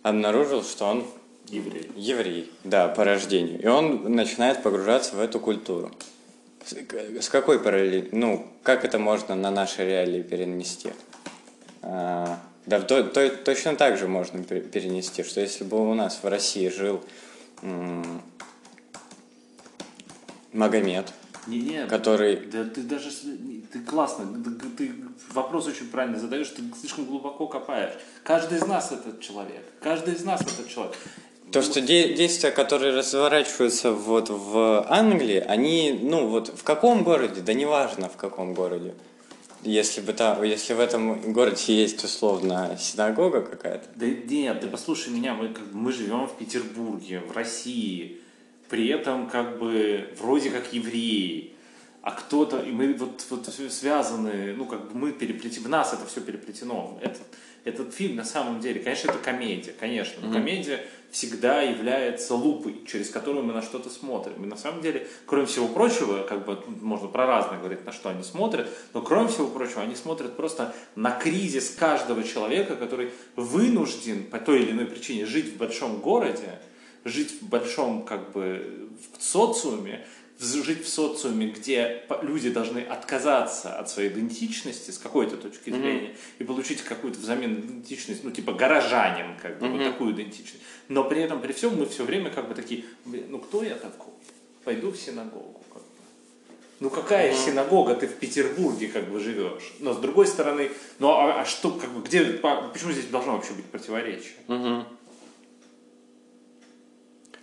обнаружил, 0.02 0.64
что 0.64 0.86
он 0.86 1.06
Еврей. 1.48 1.90
Еврей, 1.94 2.50
да, 2.64 2.88
по 2.88 3.04
рождению. 3.04 3.62
И 3.62 3.66
он 3.66 4.12
начинает 4.12 4.62
погружаться 4.64 5.14
в 5.14 5.20
эту 5.20 5.38
культуру. 5.38 5.92
С, 6.64 7.28
какой 7.28 7.58
параллели, 7.60 8.08
ну, 8.12 8.46
как 8.62 8.84
это 8.84 8.98
можно 8.98 9.34
на 9.34 9.50
наши 9.50 9.84
реалии 9.84 10.22
перенести? 10.22 10.92
А, 11.82 12.38
да, 12.66 12.80
то, 12.80 13.02
то- 13.02 13.28
точно 13.30 13.74
так 13.76 13.98
же 13.98 14.06
можно 14.06 14.38
пер- 14.38 14.68
перенести, 14.68 15.22
что 15.24 15.40
если 15.40 15.64
бы 15.64 15.78
у 15.90 15.94
нас 15.94 16.20
в 16.22 16.28
России 16.28 16.68
жил 16.68 17.02
м, 17.62 18.22
Магомед, 20.52 21.12
Не, 21.46 21.58
не, 21.60 21.86
который... 21.86 22.36
да 22.36 22.64
ты 22.64 22.82
даже, 22.82 23.10
ты 23.72 23.80
классно, 23.80 24.26
ты 24.76 24.92
вопрос 25.32 25.66
очень 25.66 25.88
правильно 25.88 26.18
задаешь, 26.20 26.48
ты 26.50 26.62
слишком 26.78 27.06
глубоко 27.06 27.46
копаешь. 27.48 27.94
Каждый 28.22 28.58
из 28.58 28.66
нас 28.66 28.92
этот 28.92 29.20
человек, 29.20 29.64
каждый 29.80 30.14
из 30.14 30.24
нас 30.24 30.40
этот 30.42 30.68
человек. 30.68 30.94
То, 31.52 31.60
что 31.60 31.82
де- 31.82 32.14
действия, 32.14 32.50
которые 32.50 32.96
разворачиваются 32.96 33.92
вот 33.92 34.30
в 34.30 34.86
Англии, 34.88 35.44
они, 35.46 35.98
ну 36.02 36.26
вот 36.28 36.48
в 36.48 36.62
каком 36.62 37.04
городе, 37.04 37.42
да 37.42 37.52
неважно 37.52 38.08
в 38.08 38.16
каком 38.16 38.54
городе. 38.54 38.94
Если 39.62 40.00
бы 40.00 40.14
там, 40.14 40.42
если 40.42 40.72
в 40.72 40.80
этом 40.80 41.32
городе 41.32 41.74
есть 41.74 42.02
условно 42.02 42.76
синагога 42.80 43.42
какая-то, 43.42 43.86
Да 43.94 44.06
нет, 44.06 44.60
ты 44.62 44.66
послушай 44.66 45.10
меня, 45.10 45.34
мы, 45.34 45.48
как 45.50 45.64
мы 45.72 45.92
живем 45.92 46.26
в 46.26 46.36
Петербурге, 46.38 47.20
в 47.20 47.36
России, 47.36 48.20
при 48.70 48.88
этом 48.88 49.28
как 49.28 49.58
бы 49.58 50.08
вроде 50.18 50.48
как 50.48 50.72
евреи, 50.72 51.52
а 52.00 52.12
кто-то, 52.12 52.60
и 52.60 52.70
мы 52.72 52.94
вот, 52.94 53.24
вот 53.28 53.46
связаны, 53.70 54.54
ну 54.56 54.64
как 54.64 54.90
бы 54.90 54.98
мы 54.98 55.12
переплетены, 55.12 55.66
в 55.66 55.68
нас 55.68 55.92
это 55.92 56.06
все 56.06 56.22
переплетено. 56.22 56.98
Этот, 57.02 57.20
этот 57.64 57.94
фильм 57.94 58.16
на 58.16 58.24
самом 58.24 58.60
деле, 58.60 58.80
конечно, 58.80 59.10
это 59.10 59.18
комедия, 59.18 59.72
конечно, 59.78 60.26
но 60.26 60.32
комедия 60.32 60.84
всегда 61.12 61.60
является 61.60 62.34
лупой, 62.34 62.82
через 62.86 63.10
которую 63.10 63.44
мы 63.44 63.52
на 63.52 63.60
что-то 63.60 63.90
смотрим. 63.90 64.42
И 64.42 64.46
на 64.46 64.56
самом 64.56 64.80
деле, 64.80 65.06
кроме 65.26 65.44
всего 65.44 65.68
прочего, 65.68 66.22
как 66.22 66.46
бы 66.46 66.58
можно 66.80 67.06
про 67.06 67.26
разное 67.26 67.58
говорить, 67.58 67.84
на 67.84 67.92
что 67.92 68.08
они 68.08 68.22
смотрят, 68.24 68.68
но 68.94 69.02
кроме 69.02 69.28
всего 69.28 69.46
прочего, 69.46 69.82
они 69.82 69.94
смотрят 69.94 70.36
просто 70.36 70.74
на 70.96 71.10
кризис 71.10 71.70
каждого 71.70 72.24
человека, 72.24 72.76
который 72.76 73.10
вынужден 73.36 74.24
по 74.24 74.38
той 74.38 74.62
или 74.62 74.70
иной 74.70 74.86
причине 74.86 75.26
жить 75.26 75.52
в 75.52 75.58
большом 75.58 76.00
городе, 76.00 76.58
жить 77.04 77.42
в 77.42 77.46
большом 77.46 78.04
как 78.04 78.32
бы 78.32 78.88
в 79.18 79.22
социуме, 79.22 80.06
жить 80.42 80.84
в 80.84 80.88
социуме, 80.88 81.48
где 81.48 82.02
люди 82.22 82.50
должны 82.50 82.80
отказаться 82.80 83.78
от 83.78 83.88
своей 83.88 84.08
идентичности 84.10 84.90
с 84.90 84.98
какой-то 84.98 85.36
точки 85.36 85.70
зрения 85.70 86.16
и 86.38 86.44
получить 86.44 86.82
какую-то 86.82 87.18
взамен 87.18 87.54
идентичность, 87.60 88.24
ну, 88.24 88.30
типа 88.30 88.52
горожанин, 88.52 89.36
как 89.40 89.58
бы, 89.58 89.68
вот 89.68 89.78
такую 89.92 90.12
идентичность. 90.12 90.62
Но 90.88 91.04
при 91.04 91.22
этом, 91.22 91.40
при 91.40 91.52
всем, 91.52 91.76
мы 91.78 91.86
все 91.86 92.04
время 92.04 92.30
как 92.30 92.48
бы 92.48 92.54
такие, 92.54 92.84
«Блин, 93.04 93.26
ну, 93.28 93.38
кто 93.38 93.62
я 93.62 93.74
такой? 93.76 94.12
Пойду 94.64 94.90
в 94.90 94.96
синагогу. 94.96 95.60
Как 95.72 95.82
бы. 95.82 95.88
Ну 96.80 96.90
какая 96.90 97.32
синагога, 97.34 97.94
ты 97.94 98.06
в 98.08 98.14
Петербурге 98.14 98.88
как 98.88 99.08
бы 99.08 99.20
живешь. 99.20 99.72
Но 99.80 99.92
с 99.94 99.98
другой 99.98 100.26
стороны, 100.26 100.70
ну 100.98 101.08
а, 101.10 101.40
а 101.40 101.44
что, 101.44 101.70
как 101.70 101.90
бы, 101.90 102.02
где, 102.02 102.24
по- 102.24 102.68
почему 102.72 102.92
здесь 102.92 103.06
должно 103.06 103.32
вообще 103.32 103.52
быть 103.54 103.66
противоречие? 103.66 104.32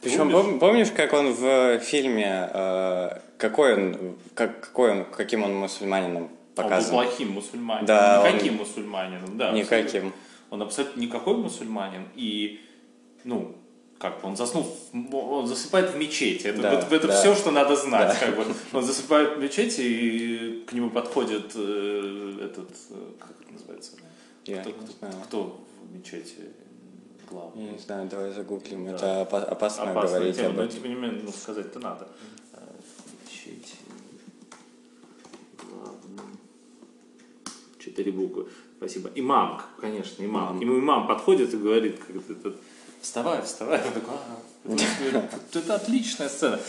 Причем 0.02 0.32
Помнишь? 0.32 0.36
пом- 0.56 0.60
помнишь, 0.60 0.92
как 0.92 1.14
он 1.14 1.34
в 1.34 1.80
фильме, 1.80 2.50
э, 2.54 3.20
какой 3.38 3.74
он, 3.74 4.16
как, 4.34 4.62
какой 4.62 4.92
он, 4.92 5.06
каким 5.06 5.44
он 5.44 5.54
мусульманином 5.56 6.24
Он 6.24 6.28
был 6.28 6.30
показан? 6.56 6.92
плохим 6.92 7.32
мусульманином. 7.32 7.86
Да, 7.86 8.30
никаким 8.32 8.56
мусульманином, 8.56 9.38
да. 9.38 9.52
Никаким. 9.52 9.86
абсолютно. 9.86 10.12
Он 10.52 10.62
абсолютно 10.62 11.00
никакой 11.02 11.38
мусульманин. 11.38 12.08
И, 12.16 12.62
ну, 13.26 13.56
как 14.00 14.22
бы 14.22 14.28
он 14.30 14.38
заснул, 14.38 14.66
он 15.12 15.48
засыпает 15.48 15.90
в 15.92 15.98
мечети. 15.98 16.48
Это, 16.48 16.62
Да, 16.62 16.76
вот- 16.76 16.92
это 16.94 17.08
да. 17.08 17.20
все, 17.20 17.36
что 17.36 17.52
надо 17.52 17.76
знать. 17.76 18.18
Как 18.20 18.36
бы. 18.38 18.46
Он 18.72 18.84
засыпает 18.84 19.36
в 19.38 19.42
мечети, 19.42 19.82
и 19.82 20.64
к 20.66 20.72
нему 20.74 20.90
подходит 20.90 21.52
э, 21.56 22.38
этот, 22.46 22.70
э, 22.92 22.96
как 23.20 23.32
это 23.42 23.54
называется? 23.54 23.92
Я 24.46 24.62
кто, 24.62 24.72
кто- 24.72 25.08
кто 25.26 25.66
в 25.84 25.94
мечети 25.96 26.36
главный? 27.30 27.66
Я 27.66 27.72
не 27.74 27.78
знаю, 27.80 28.10
давай 28.10 28.32
загуглим. 28.32 28.86
Да. 28.86 28.92
Это 28.96 29.22
опа- 29.22 29.44
опасно, 29.46 29.92
Опасная 29.92 30.20
говорить 30.20 30.36
тема, 30.38 30.50
об 30.50 30.56
но 30.58 30.64
этом. 30.64 30.82
тем 30.82 30.90
не 30.90 30.96
менее, 30.96 31.22
ну, 31.24 31.32
сказать-то 31.32 31.80
надо. 31.80 32.08
Мечеть. 33.26 33.76
Главный. 35.70 36.24
Четыре 37.80 38.12
буквы. 38.12 38.48
Спасибо. 38.78 39.10
Имам, 39.16 39.62
конечно, 39.80 40.24
имам. 40.24 40.52
Имам. 40.54 40.60
Ему 40.62 40.80
имам 40.80 41.08
подходит 41.08 41.54
и 41.54 41.58
говорит, 41.58 42.00
как 42.00 42.16
это, 42.16 42.34
это, 42.34 42.56
вставай, 43.02 43.42
вставай. 43.42 43.82
Он 43.86 43.94
такой, 43.94 44.14
«Ага». 44.14 44.40
Это, 45.54 45.76
отличная 45.76 46.28
сцена. 46.28 46.60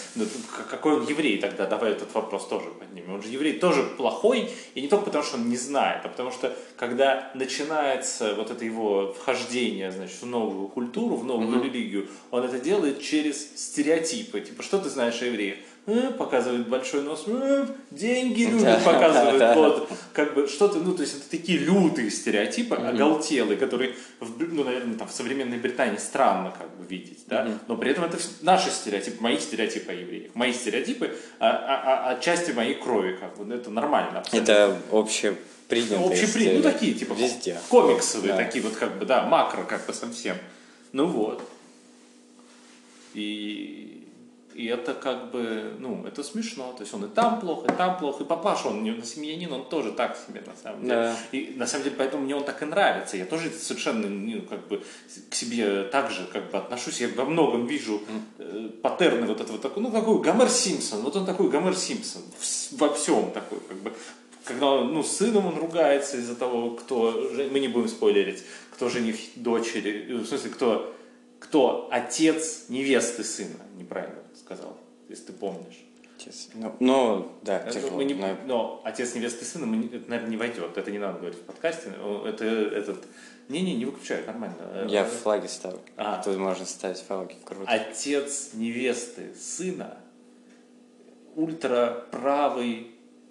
Какой 0.70 0.94
он 0.94 1.06
еврей 1.06 1.38
тогда? 1.38 1.66
Давай 1.66 1.92
этот 1.92 2.14
вопрос 2.14 2.46
тоже 2.46 2.70
поднимем. 2.70 3.14
Он 3.14 3.22
же 3.22 3.28
еврей 3.28 3.58
тоже 3.58 3.82
плохой, 3.82 4.48
и 4.74 4.80
не 4.80 4.88
только 4.88 5.06
потому, 5.06 5.24
что 5.24 5.36
он 5.36 5.48
не 5.48 5.56
знает, 5.56 6.02
а 6.04 6.08
потому 6.08 6.30
что, 6.30 6.56
когда 6.76 7.30
начинается 7.34 8.34
вот 8.36 8.50
это 8.50 8.64
его 8.64 9.12
вхождение, 9.12 9.90
значит, 9.90 10.22
в 10.22 10.26
новую 10.26 10.68
культуру, 10.68 11.16
в 11.16 11.24
новую 11.24 11.62
религию, 11.62 12.08
он 12.30 12.44
это 12.44 12.58
делает 12.60 13.02
через 13.02 13.36
стереотипы. 13.56 14.40
Типа, 14.40 14.62
что 14.62 14.78
ты 14.78 14.88
знаешь 14.88 15.20
о 15.22 15.26
евреях? 15.26 15.58
Э, 15.90 16.12
показывает 16.12 16.68
большой 16.68 17.02
нос, 17.02 17.24
э, 17.26 17.66
деньги 17.90 18.44
любят, 18.44 18.84
показывает 18.84 19.38
да. 19.40 19.54
вот, 19.54 19.90
как 20.12 20.34
бы 20.34 20.46
что-то, 20.46 20.78
ну, 20.78 20.94
то 20.94 21.02
есть 21.02 21.16
это 21.16 21.28
такие 21.28 21.58
лютые 21.58 22.12
стереотипы, 22.12 22.76
оголтелые, 22.76 23.56
которые, 23.56 23.96
в, 24.20 24.40
ну, 24.40 24.62
наверное, 24.62 24.96
там, 24.96 25.08
в 25.08 25.10
современной 25.12 25.58
Британии 25.58 25.96
странно 25.96 26.54
как 26.56 26.68
бы 26.76 26.86
видеть, 26.86 27.24
да, 27.26 27.58
но 27.66 27.76
при 27.76 27.90
этом 27.90 28.04
это 28.04 28.18
наши 28.42 28.70
стереотипы, 28.70 29.20
мои 29.20 29.36
стереотипы 29.38 29.90
о 29.90 29.94
евреях, 29.96 30.30
мои 30.34 30.52
стереотипы 30.52 31.16
о, 31.40 31.48
о- 31.48 31.50
о- 31.50 32.10
о 32.10 32.20
части 32.20 32.52
моей 32.52 32.74
крови, 32.74 33.16
как 33.20 33.36
бы, 33.36 33.52
это 33.52 33.70
нормально 33.70 34.20
абсолютно. 34.20 34.52
Это 34.52 34.78
общепринятые 34.92 36.06
Общепринятые, 36.08 36.56
ну 36.58 36.62
такие, 36.62 36.94
типа, 36.94 37.14
Везде. 37.14 37.58
комиксовые 37.68 38.34
Да. 38.34 38.36
такие 38.36 38.62
вот, 38.62 38.76
как 38.76 38.96
бы, 38.96 39.06
да, 39.06 39.24
макро 39.26 39.64
как 39.64 39.86
бы 39.86 39.92
совсем. 39.92 40.36
Ну 40.92 41.06
вот. 41.06 41.42
И, 43.14 43.99
и 44.60 44.66
это 44.66 44.92
как 44.92 45.30
бы, 45.30 45.74
ну, 45.78 46.04
это 46.06 46.22
смешно. 46.22 46.74
То 46.76 46.82
есть 46.82 46.92
он 46.92 47.06
и 47.06 47.08
там 47.08 47.40
плохо, 47.40 47.72
и 47.72 47.76
там 47.76 47.98
плохо. 47.98 48.24
И 48.24 48.26
папаша, 48.26 48.68
он 48.68 48.82
не 48.82 49.02
семьянин, 49.02 49.50
он 49.54 49.64
тоже 49.64 49.90
так 49.92 50.18
себе, 50.18 50.42
на 50.46 50.54
самом 50.62 50.82
деле. 50.82 50.94
Да. 50.94 51.16
И 51.32 51.54
на 51.56 51.66
самом 51.66 51.84
деле, 51.84 51.96
поэтому 51.96 52.24
мне 52.24 52.36
он 52.36 52.44
так 52.44 52.62
и 52.62 52.66
нравится. 52.66 53.16
Я 53.16 53.24
тоже 53.24 53.50
совершенно, 53.50 54.06
ну, 54.06 54.42
как 54.42 54.68
бы, 54.68 54.82
к 55.30 55.34
себе 55.34 55.84
так 55.84 56.10
же, 56.10 56.28
как 56.30 56.50
бы, 56.50 56.58
отношусь. 56.58 57.00
Я 57.00 57.08
во 57.08 57.24
многом 57.24 57.66
вижу 57.66 58.02
э, 58.36 58.68
паттерны 58.82 59.26
вот 59.26 59.40
этого 59.40 59.58
такого, 59.58 59.84
ну, 59.84 59.90
какой 59.90 60.20
Гомер 60.20 60.50
Симпсон. 60.50 61.00
Вот 61.00 61.16
он 61.16 61.24
такой 61.24 61.48
Гомер 61.48 61.74
Симпсон. 61.74 62.22
Во 62.72 62.92
всем 62.92 63.30
такой, 63.30 63.60
как 63.60 63.78
бы. 63.78 63.94
Когда, 64.44 64.66
он, 64.66 64.92
ну, 64.92 65.02
с 65.02 65.16
сыном 65.16 65.46
он 65.46 65.56
ругается 65.56 66.18
из-за 66.18 66.34
того, 66.34 66.72
кто, 66.72 67.30
мы 67.50 67.60
не 67.60 67.68
будем 67.68 67.88
спойлерить, 67.88 68.42
кто 68.72 68.90
жених 68.90 69.16
дочери, 69.36 70.06
э, 70.10 70.14
в 70.16 70.26
смысле, 70.26 70.50
кто, 70.50 70.94
кто 71.38 71.88
отец 71.90 72.66
невесты 72.68 73.24
сына, 73.24 73.56
неправильно 73.78 74.20
сказал, 74.56 74.76
если 75.08 75.26
ты 75.26 75.32
помнишь. 75.32 75.84
Честно. 76.18 76.60
Ну, 76.60 76.74
ну, 76.80 77.32
да, 77.42 77.60
Это 77.60 77.70
тяжело. 77.72 77.96
мы 77.96 78.04
не- 78.04 78.12
но- 78.14 78.36
но 78.46 78.80
отец 78.84 79.14
невесты 79.14 79.44
сына, 79.44 79.64
мы 79.64 79.86
это, 79.86 80.10
наверное, 80.10 80.30
не 80.30 80.36
войдет. 80.36 80.76
Это 80.76 80.90
не 80.90 80.98
надо 80.98 81.18
говорить 81.18 81.38
в 81.38 81.42
подкасте. 81.42 81.92
Это 82.26 82.44
этот. 82.44 83.06
Не-не, 83.48 83.74
не 83.74 83.84
выключай, 83.86 84.24
нормально. 84.26 84.86
Я 84.88 85.02
Э, 85.02 85.06
флаги 85.06 85.46
ставлю. 85.46 85.80
А. 85.96 86.22
Тут 86.22 86.36
можно 86.36 86.66
ставить 86.66 86.98
флаги. 86.98 87.36
Круто. 87.44 87.64
Отец 87.70 88.50
невесты 88.54 89.34
сына 89.34 89.96
ультраправый 91.36 92.90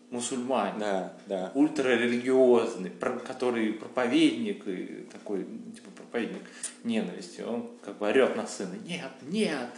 мусульманин. 0.09 0.79
Да, 0.79 1.13
да. 1.27 1.51
ультрарелигиозный, 1.53 2.89
который 3.27 3.73
проповедник 3.73 4.67
и 4.67 5.07
такой, 5.11 5.45
типа 5.75 5.91
проповедник 5.95 6.41
ненависти, 6.83 7.41
он 7.41 7.69
как 7.85 7.97
бы 7.99 8.07
орет 8.07 8.35
на 8.35 8.47
сына, 8.47 8.75
нет, 8.85 9.11
нет, 9.23 9.69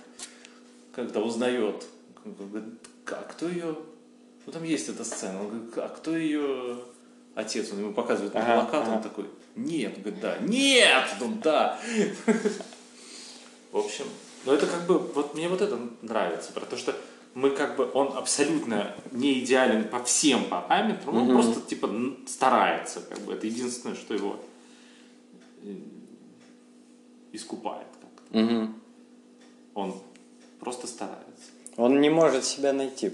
когда 0.93 1.19
узнает, 1.21 1.86
говорит, 2.25 2.73
а 3.08 3.23
кто 3.23 3.47
ее, 3.47 3.75
ну 4.45 4.51
там 4.51 4.63
есть 4.63 4.89
эта 4.89 5.04
сцена, 5.04 5.41
он 5.41 5.47
говорит, 5.47 5.77
а 5.77 5.89
кто 5.89 6.15
ее 6.15 6.77
отец, 7.36 7.71
он 7.71 7.80
ему 7.80 7.93
показывает 7.93 8.34
на 8.34 8.41
Ага, 8.41 8.62
плакат, 8.65 8.88
он 8.88 8.93
ага. 8.95 9.04
такой, 9.04 9.25
нет, 9.56 9.93
он 9.95 10.01
говорит, 10.04 10.21
да, 10.21 10.38
нет, 10.39 11.06
он 11.21 11.39
да. 11.39 11.80
В 13.71 13.77
общем, 13.77 14.06
ну 14.45 14.54
это 14.54 14.67
как 14.67 14.86
бы, 14.86 14.99
вот 14.99 15.34
мне 15.36 15.47
вот 15.47 15.62
это 15.62 15.80
нравится, 16.01 16.51
потому 16.54 16.77
что 16.77 16.95
мы 17.34 17.51
как 17.51 17.77
бы, 17.77 17.89
он 17.93 18.17
абсолютно 18.17 18.93
не 19.12 19.39
идеален 19.39 19.88
по 19.88 20.04
всем 20.04 20.45
параметрам, 20.45 21.15
он 21.15 21.30
просто 21.30 21.62
типа 21.62 21.89
старается, 22.27 23.01
как 23.01 23.19
бы, 23.19 23.34
это 23.34 23.47
единственное, 23.47 23.95
что 23.95 24.13
его 24.13 24.43
э, 25.63 25.75
искупает 27.32 27.88
как 28.01 28.10
Мгм. 28.41 28.75
Он 29.73 30.01
просто 30.62 30.88
старается. 30.88 31.52
Он 31.76 32.00
не 32.00 32.10
может 32.10 32.45
себя 32.45 32.71
найти. 32.71 33.12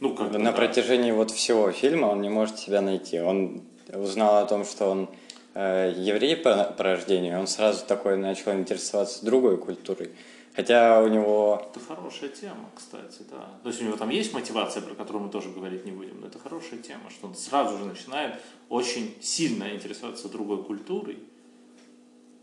Ну, 0.00 0.14
как 0.14 0.32
На 0.32 0.50
да. 0.50 0.52
протяжении 0.52 1.12
вот 1.12 1.30
всего 1.30 1.72
фильма 1.72 2.06
он 2.06 2.20
не 2.20 2.28
может 2.28 2.58
себя 2.58 2.80
найти. 2.82 3.20
Он 3.20 3.62
узнал 3.92 4.42
о 4.42 4.46
том, 4.46 4.64
что 4.64 4.90
он 4.90 5.08
э, 5.54 5.94
еврей 5.96 6.36
по, 6.36 6.64
по 6.76 6.84
рождению, 6.84 7.40
он 7.40 7.46
сразу 7.46 7.84
такой 7.86 8.16
начал 8.16 8.52
интересоваться 8.52 9.24
другой 9.24 9.56
культурой. 9.56 10.10
Хотя 10.54 11.00
у 11.02 11.08
него... 11.08 11.70
Это 11.70 11.84
хорошая 11.84 12.30
тема, 12.30 12.68
кстати, 12.74 13.22
да. 13.30 13.48
То 13.62 13.68
есть 13.68 13.80
у 13.80 13.84
него 13.84 13.96
там 13.96 14.08
есть 14.08 14.34
мотивация, 14.34 14.82
про 14.82 14.94
которую 14.96 15.24
мы 15.24 15.30
тоже 15.30 15.50
говорить 15.50 15.84
не 15.84 15.92
будем, 15.92 16.20
но 16.20 16.26
это 16.26 16.40
хорошая 16.40 16.80
тема, 16.80 17.10
что 17.10 17.28
он 17.28 17.36
сразу 17.36 17.78
же 17.78 17.84
начинает 17.84 18.34
очень 18.68 19.14
сильно 19.20 19.72
интересоваться 19.72 20.28
другой 20.28 20.64
культурой, 20.64 21.18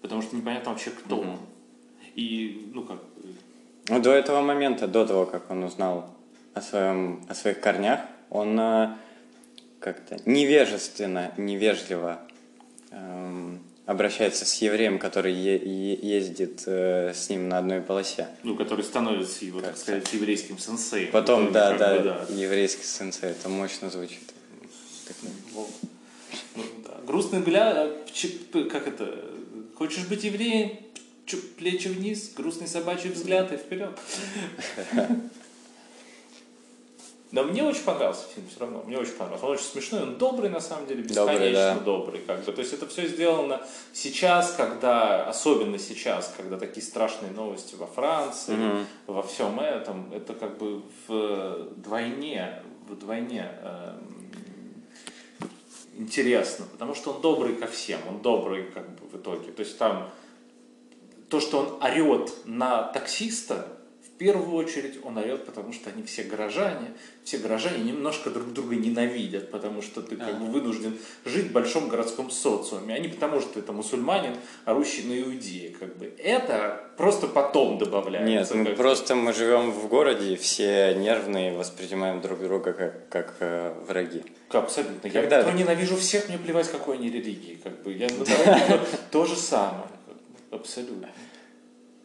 потому 0.02 0.22
что 0.22 0.34
непонятно 0.38 0.72
вообще, 0.72 0.92
кто 0.92 1.20
он. 1.20 1.40
И, 2.16 2.72
ну 2.74 2.84
как, 2.84 3.00
до 3.88 4.12
этого 4.12 4.42
момента, 4.42 4.88
до 4.88 5.06
того, 5.06 5.26
как 5.26 5.50
он 5.52 5.64
узнал 5.64 6.10
о, 6.54 6.62
своем, 6.62 7.24
о 7.30 7.36
своих 7.36 7.60
корнях, 7.60 8.00
он 8.30 8.60
э, 8.60 8.96
как-то 9.80 10.18
невежественно, 10.26 11.32
невежливо 11.38 12.20
эм, 12.92 13.60
обращается 13.86 14.46
с 14.46 14.56
евреем, 14.62 14.98
который 14.98 15.34
е- 15.34 15.58
е- 15.64 16.00
ездит 16.02 16.64
э, 16.66 17.14
с 17.14 17.30
ним 17.30 17.48
на 17.50 17.60
одной 17.60 17.82
полосе. 17.82 18.28
ну, 18.44 18.56
который 18.56 18.84
становится 18.84 19.46
его, 19.46 19.60
так 19.62 19.72
Как 19.72 19.78
сказать, 19.78 20.14
еврейским 20.14 20.58
сенсеем. 20.58 21.12
Потом, 21.12 21.48
В 21.48 21.52
да, 21.52 21.78
да, 21.78 22.00
бы, 22.00 22.34
еврейский 22.34 22.84
сенсей, 22.84 23.30
это 23.30 23.50
мощно 23.50 23.90
звучит. 23.92 24.24
Ну, 26.56 26.64
да. 26.86 26.98
Грустный 27.06 27.40
взгляд, 27.40 27.76
а, 27.78 28.64
как 28.70 28.88
это, 28.88 29.24
хочешь 29.76 30.08
быть 30.08 30.24
евреем, 30.24 30.80
плечи 31.58 31.88
вниз, 31.88 32.32
грустный 32.36 32.68
собачий 32.68 33.10
взгляд 33.10 33.52
и 33.52 33.58
вперед. 33.58 33.98
Но 37.32 37.44
мне 37.44 37.64
очень 37.64 37.84
понравился 37.84 38.28
фильм 38.34 38.48
все 38.50 38.62
равно, 38.62 38.84
мне 38.86 38.98
очень 38.98 39.12
понравился. 39.12 39.46
Он 39.46 39.52
очень 39.54 39.66
смешной, 39.66 40.04
он 40.04 40.18
добрый 40.18 40.50
на 40.50 40.62
самом 40.62 40.88
деле, 40.88 41.04
Добрый, 41.04 41.36
бесконечно 41.36 41.76
да. 41.76 41.80
добрый. 41.80 42.22
как 42.22 42.46
бы. 42.46 42.52
То 42.54 42.62
есть 42.62 42.72
это 42.72 42.88
все 42.88 43.08
сделано 43.08 43.62
сейчас, 43.92 44.54
когда, 44.54 45.28
особенно 45.28 45.78
сейчас, 45.78 46.34
когда 46.38 46.58
такие 46.58 46.82
страшные 46.86 47.34
новости 47.34 47.76
во 47.76 47.88
Франции, 47.88 48.56
во 49.06 49.22
всем 49.22 49.60
этом, 49.60 50.14
это 50.14 50.34
как 50.34 50.58
бы 50.58 50.82
вдвойне, 51.10 52.64
вдвойне 52.88 53.52
эм, 53.64 54.32
интересно, 55.98 56.66
потому 56.72 56.96
что 56.96 57.12
он 57.12 57.22
добрый 57.22 57.56
ко 57.56 57.68
всем, 57.68 58.00
он 58.08 58.22
добрый 58.22 58.64
как 58.64 58.90
бы 58.92 59.08
в 59.08 59.16
итоге. 59.20 59.52
То 59.52 59.62
есть 59.62 59.78
там 59.78 60.10
то, 61.30 61.40
что 61.40 61.60
он 61.60 61.84
орет 61.84 62.34
на 62.46 62.84
таксиста 62.84 63.68
в 64.16 64.18
первую 64.18 64.56
очередь 64.56 65.00
он 65.04 65.18
орет, 65.18 65.46
потому 65.46 65.74
что 65.74 65.90
они 65.90 66.02
все 66.04 66.24
горожане, 66.24 66.94
все 67.26 67.38
горожане 67.38 67.84
немножко 67.84 68.30
друг 68.30 68.54
друга 68.54 68.78
ненавидят, 68.78 69.52
потому 69.52 69.82
что 69.82 70.02
ты 70.02 70.16
как 70.16 70.40
бы 70.40 70.46
вынужден 70.46 70.98
жить 71.26 71.48
в 71.48 71.52
большом 71.52 71.90
городском 71.90 72.32
социуме, 72.32 72.96
а 72.96 73.00
не 73.00 73.10
потому 73.10 73.42
что 73.42 73.60
это 73.60 73.74
мусульманин, 73.74 74.38
орущий 74.64 75.04
на 75.04 75.22
иудеи. 75.22 75.76
Как 75.78 75.98
бы. 75.98 76.14
Это 76.18 76.82
просто 76.96 77.28
потом 77.28 77.78
добавляется. 77.78 78.56
Нет, 78.56 78.70
мы 78.70 78.76
просто 78.76 79.16
мы 79.16 79.34
живем 79.34 79.72
в 79.72 79.90
городе, 79.90 80.38
все 80.38 80.94
нервные, 80.96 81.52
воспринимаем 81.52 82.22
друг 82.22 82.40
друга 82.40 82.72
как, 82.72 83.10
как 83.10 83.36
э, 83.42 83.74
враги. 83.86 84.24
Абсолютно. 84.50 85.08
Я 85.08 85.22
Когда- 85.22 85.44
то 85.44 85.52
ненавижу 85.52 85.98
всех, 85.98 86.30
мне 86.30 86.38
плевать, 86.38 86.72
какой 86.72 86.96
они 86.96 87.10
религии. 87.10 87.60
Как 87.62 87.84
бы. 87.84 87.92
Я 87.92 88.08
на 88.08 88.24
дороге 88.24 88.80
то 89.12 89.26
же 89.26 89.36
самое. 89.36 89.90
Абсолютно. 90.56 91.10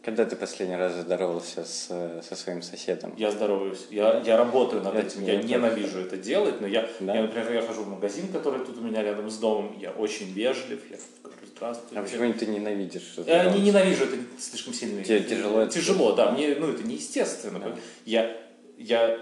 Когда 0.03 0.25
ты 0.25 0.35
последний 0.35 0.75
раз 0.75 0.93
здоровался 0.95 1.63
с, 1.63 1.87
э, 1.91 2.21
со 2.27 2.35
своим 2.35 2.63
соседом? 2.63 3.13
Я 3.17 3.29
здороваюсь. 3.31 3.85
Я, 3.91 4.19
я 4.25 4.35
работаю 4.35 4.81
над 4.81 4.95
Я- 4.95 5.01
этим. 5.01 5.23
я 5.23 5.33
Я 5.33 5.43
ненавижу 5.43 5.99
это 5.99 6.17
делать, 6.17 6.59
но 6.59 6.65
я, 6.67 6.89
Да? 6.99 7.15
я, 7.15 7.21
например, 7.21 7.53
я 7.53 7.61
хожу 7.61 7.83
в 7.83 7.87
магазин, 7.87 8.27
который 8.29 8.65
тут 8.65 8.77
у 8.79 8.81
меня 8.81 9.03
рядом 9.03 9.29
с 9.29 9.37
домом, 9.37 9.77
я 9.79 9.91
очень 9.91 10.33
вежлив, 10.33 10.81
я 10.89 10.97
говорю, 11.23 11.45
здравствуйте. 11.55 11.99
А 11.99 12.03
почему 12.03 12.33
ты 12.33 12.47
ненавидишь? 12.47 13.13
Я 13.27 13.51
не 13.53 13.61
ненавижу, 13.61 14.05
это 14.05 14.17
слишком 14.39 14.73
сильно. 14.73 15.03
Тебе 15.03 15.21
тяжело 15.21 15.65
Тяжело, 15.67 16.13
да. 16.13 16.31
Мне, 16.31 16.55
ну, 16.55 16.69
это 16.71 16.81
неестественно. 16.83 17.59
Да. 17.59 17.75
Я, 18.05 18.35
я 18.79 19.19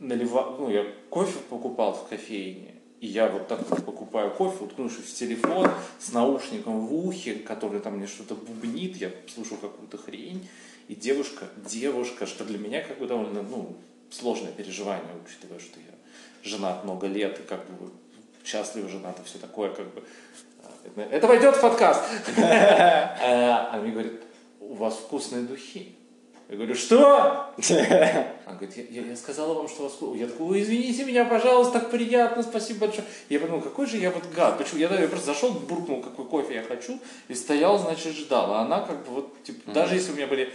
наливал, 0.00 0.56
ну, 0.58 0.68
я 0.68 0.84
кофе 1.08 1.38
покупал 1.48 1.94
в 1.94 2.08
кофейне, 2.10 2.73
и 3.04 3.06
я 3.06 3.28
вот 3.28 3.48
так 3.48 3.60
вот 3.68 3.84
покупаю 3.84 4.30
кофе, 4.30 4.64
уткнувшись 4.64 5.04
в 5.04 5.14
телефон, 5.14 5.70
с 5.98 6.12
наушником 6.12 6.86
в 6.86 7.06
ухе, 7.06 7.34
который 7.34 7.80
там 7.80 7.98
мне 7.98 8.06
что-то 8.06 8.34
бубнит, 8.34 8.96
я 8.96 9.10
слушаю 9.32 9.58
какую-то 9.58 9.98
хрень, 9.98 10.48
и 10.88 10.94
девушка, 10.94 11.44
девушка, 11.68 12.24
что 12.24 12.46
для 12.46 12.56
меня 12.56 12.80
как 12.80 12.98
бы 12.98 13.06
довольно, 13.06 13.42
ну, 13.42 13.76
сложное 14.10 14.52
переживание, 14.52 15.10
учитывая, 15.22 15.58
что 15.58 15.78
я 15.80 15.94
женат 16.50 16.84
много 16.84 17.06
лет, 17.06 17.38
и 17.40 17.42
как 17.42 17.66
бы 17.66 17.90
счастлив 18.42 18.88
женат 18.88 19.20
и 19.20 19.28
все 19.28 19.36
такое, 19.36 19.68
как 19.68 19.86
бы. 19.92 20.02
Это, 20.96 21.26
войдет 21.26 21.56
в 21.56 21.60
подкаст. 21.60 22.02
А 22.38 23.68
она 23.74 23.82
мне 23.82 23.92
говорит, 23.92 24.18
у 24.60 24.76
вас 24.76 24.94
вкусные 24.94 25.42
духи. 25.42 25.94
Я 26.54 26.58
говорю, 26.58 26.76
что? 26.76 27.50
Она 28.46 28.56
говорит, 28.56 28.76
я, 28.76 28.84
я- 29.02 29.08
я 29.08 29.16
сказала 29.16 29.54
вам, 29.54 29.68
что 29.68 29.82
вас 29.82 29.98
Я 30.16 30.28
такой, 30.28 30.46
«Ой, 30.46 30.62
извините 30.62 31.04
меня, 31.04 31.24
пожалуйста, 31.24 31.80
так 31.80 31.90
приятно, 31.90 32.44
спасибо 32.44 32.86
большое. 32.86 33.04
Я 33.28 33.40
подумал, 33.40 33.60
какой 33.60 33.86
же 33.86 33.96
я 33.96 34.12
вот 34.12 34.22
гад. 34.32 34.56
Почему? 34.56 34.78
Я, 34.78 34.88
я 35.00 35.08
просто 35.08 35.26
зашел, 35.26 35.50
буркнул, 35.50 36.00
какой 36.00 36.26
кофе 36.26 36.54
я 36.54 36.62
хочу, 36.62 37.00
и 37.26 37.34
стоял, 37.34 37.76
значит, 37.78 38.14
ждал. 38.14 38.54
А 38.54 38.60
она 38.60 38.82
как 38.82 38.98
бы 39.04 39.14
вот, 39.14 39.42
типа, 39.42 39.72
даже 39.72 39.96
если 39.96 40.12
у 40.12 40.14
меня 40.14 40.28
были 40.28 40.52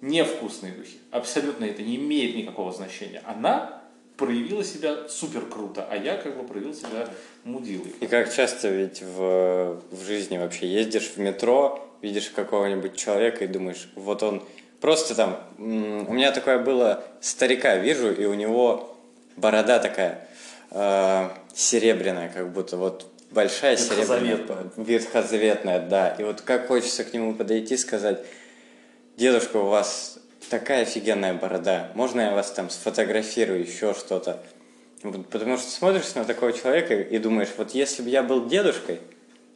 невкусные 0.00 0.72
духи, 0.72 0.98
абсолютно 1.10 1.64
это 1.64 1.82
не 1.82 1.96
имеет 1.96 2.36
никакого 2.36 2.72
значения. 2.72 3.20
Она 3.26 3.82
проявила 4.16 4.62
себя 4.62 5.08
супер 5.08 5.46
круто, 5.46 5.84
а 5.90 5.96
я 5.96 6.16
как 6.16 6.36
бы 6.38 6.44
проявил 6.46 6.74
себя 6.74 7.08
мудилой. 7.42 7.92
И 7.98 8.06
как 8.06 8.32
часто 8.32 8.68
ведь 8.68 9.02
в, 9.02 9.82
в 9.90 10.04
жизни 10.04 10.38
вообще 10.38 10.68
ездишь 10.68 11.08
в 11.08 11.16
метро, 11.16 11.84
видишь 12.02 12.30
какого-нибудь 12.30 12.96
человека 12.96 13.44
и 13.44 13.48
думаешь, 13.48 13.90
вот 13.96 14.22
он 14.22 14.44
просто 14.80 15.14
там... 15.14 15.38
У 15.58 15.62
меня 16.12 16.32
такое 16.32 16.58
было, 16.58 17.04
старика 17.20 17.76
вижу, 17.76 18.12
и 18.12 18.24
у 18.24 18.34
него 18.34 18.96
борода 19.36 19.78
такая 19.78 20.26
э, 20.70 21.28
серебряная, 21.54 22.28
как 22.28 22.52
будто 22.52 22.76
вот 22.76 23.06
большая 23.30 23.76
серебряная. 23.76 24.70
Ветхозаветная. 24.76 25.80
Да. 25.80 26.14
И 26.18 26.22
вот 26.24 26.40
как 26.40 26.66
хочется 26.66 27.04
к 27.04 27.12
нему 27.12 27.34
подойти 27.34 27.74
и 27.74 27.78
сказать, 27.78 28.20
дедушка, 29.16 29.58
у 29.58 29.66
вас 29.66 30.18
такая 30.48 30.82
офигенная 30.82 31.34
борода, 31.34 31.90
можно 31.94 32.20
я 32.20 32.32
вас 32.32 32.50
там 32.50 32.70
сфотографирую, 32.70 33.60
еще 33.60 33.94
что-то? 33.94 34.42
Потому 35.02 35.56
что 35.56 35.70
смотришь 35.70 36.14
на 36.14 36.24
такого 36.24 36.52
человека 36.52 36.94
и 36.94 37.18
думаешь, 37.18 37.48
вот 37.56 37.70
если 37.70 38.02
бы 38.02 38.10
я 38.10 38.22
был 38.22 38.46
дедушкой, 38.46 39.00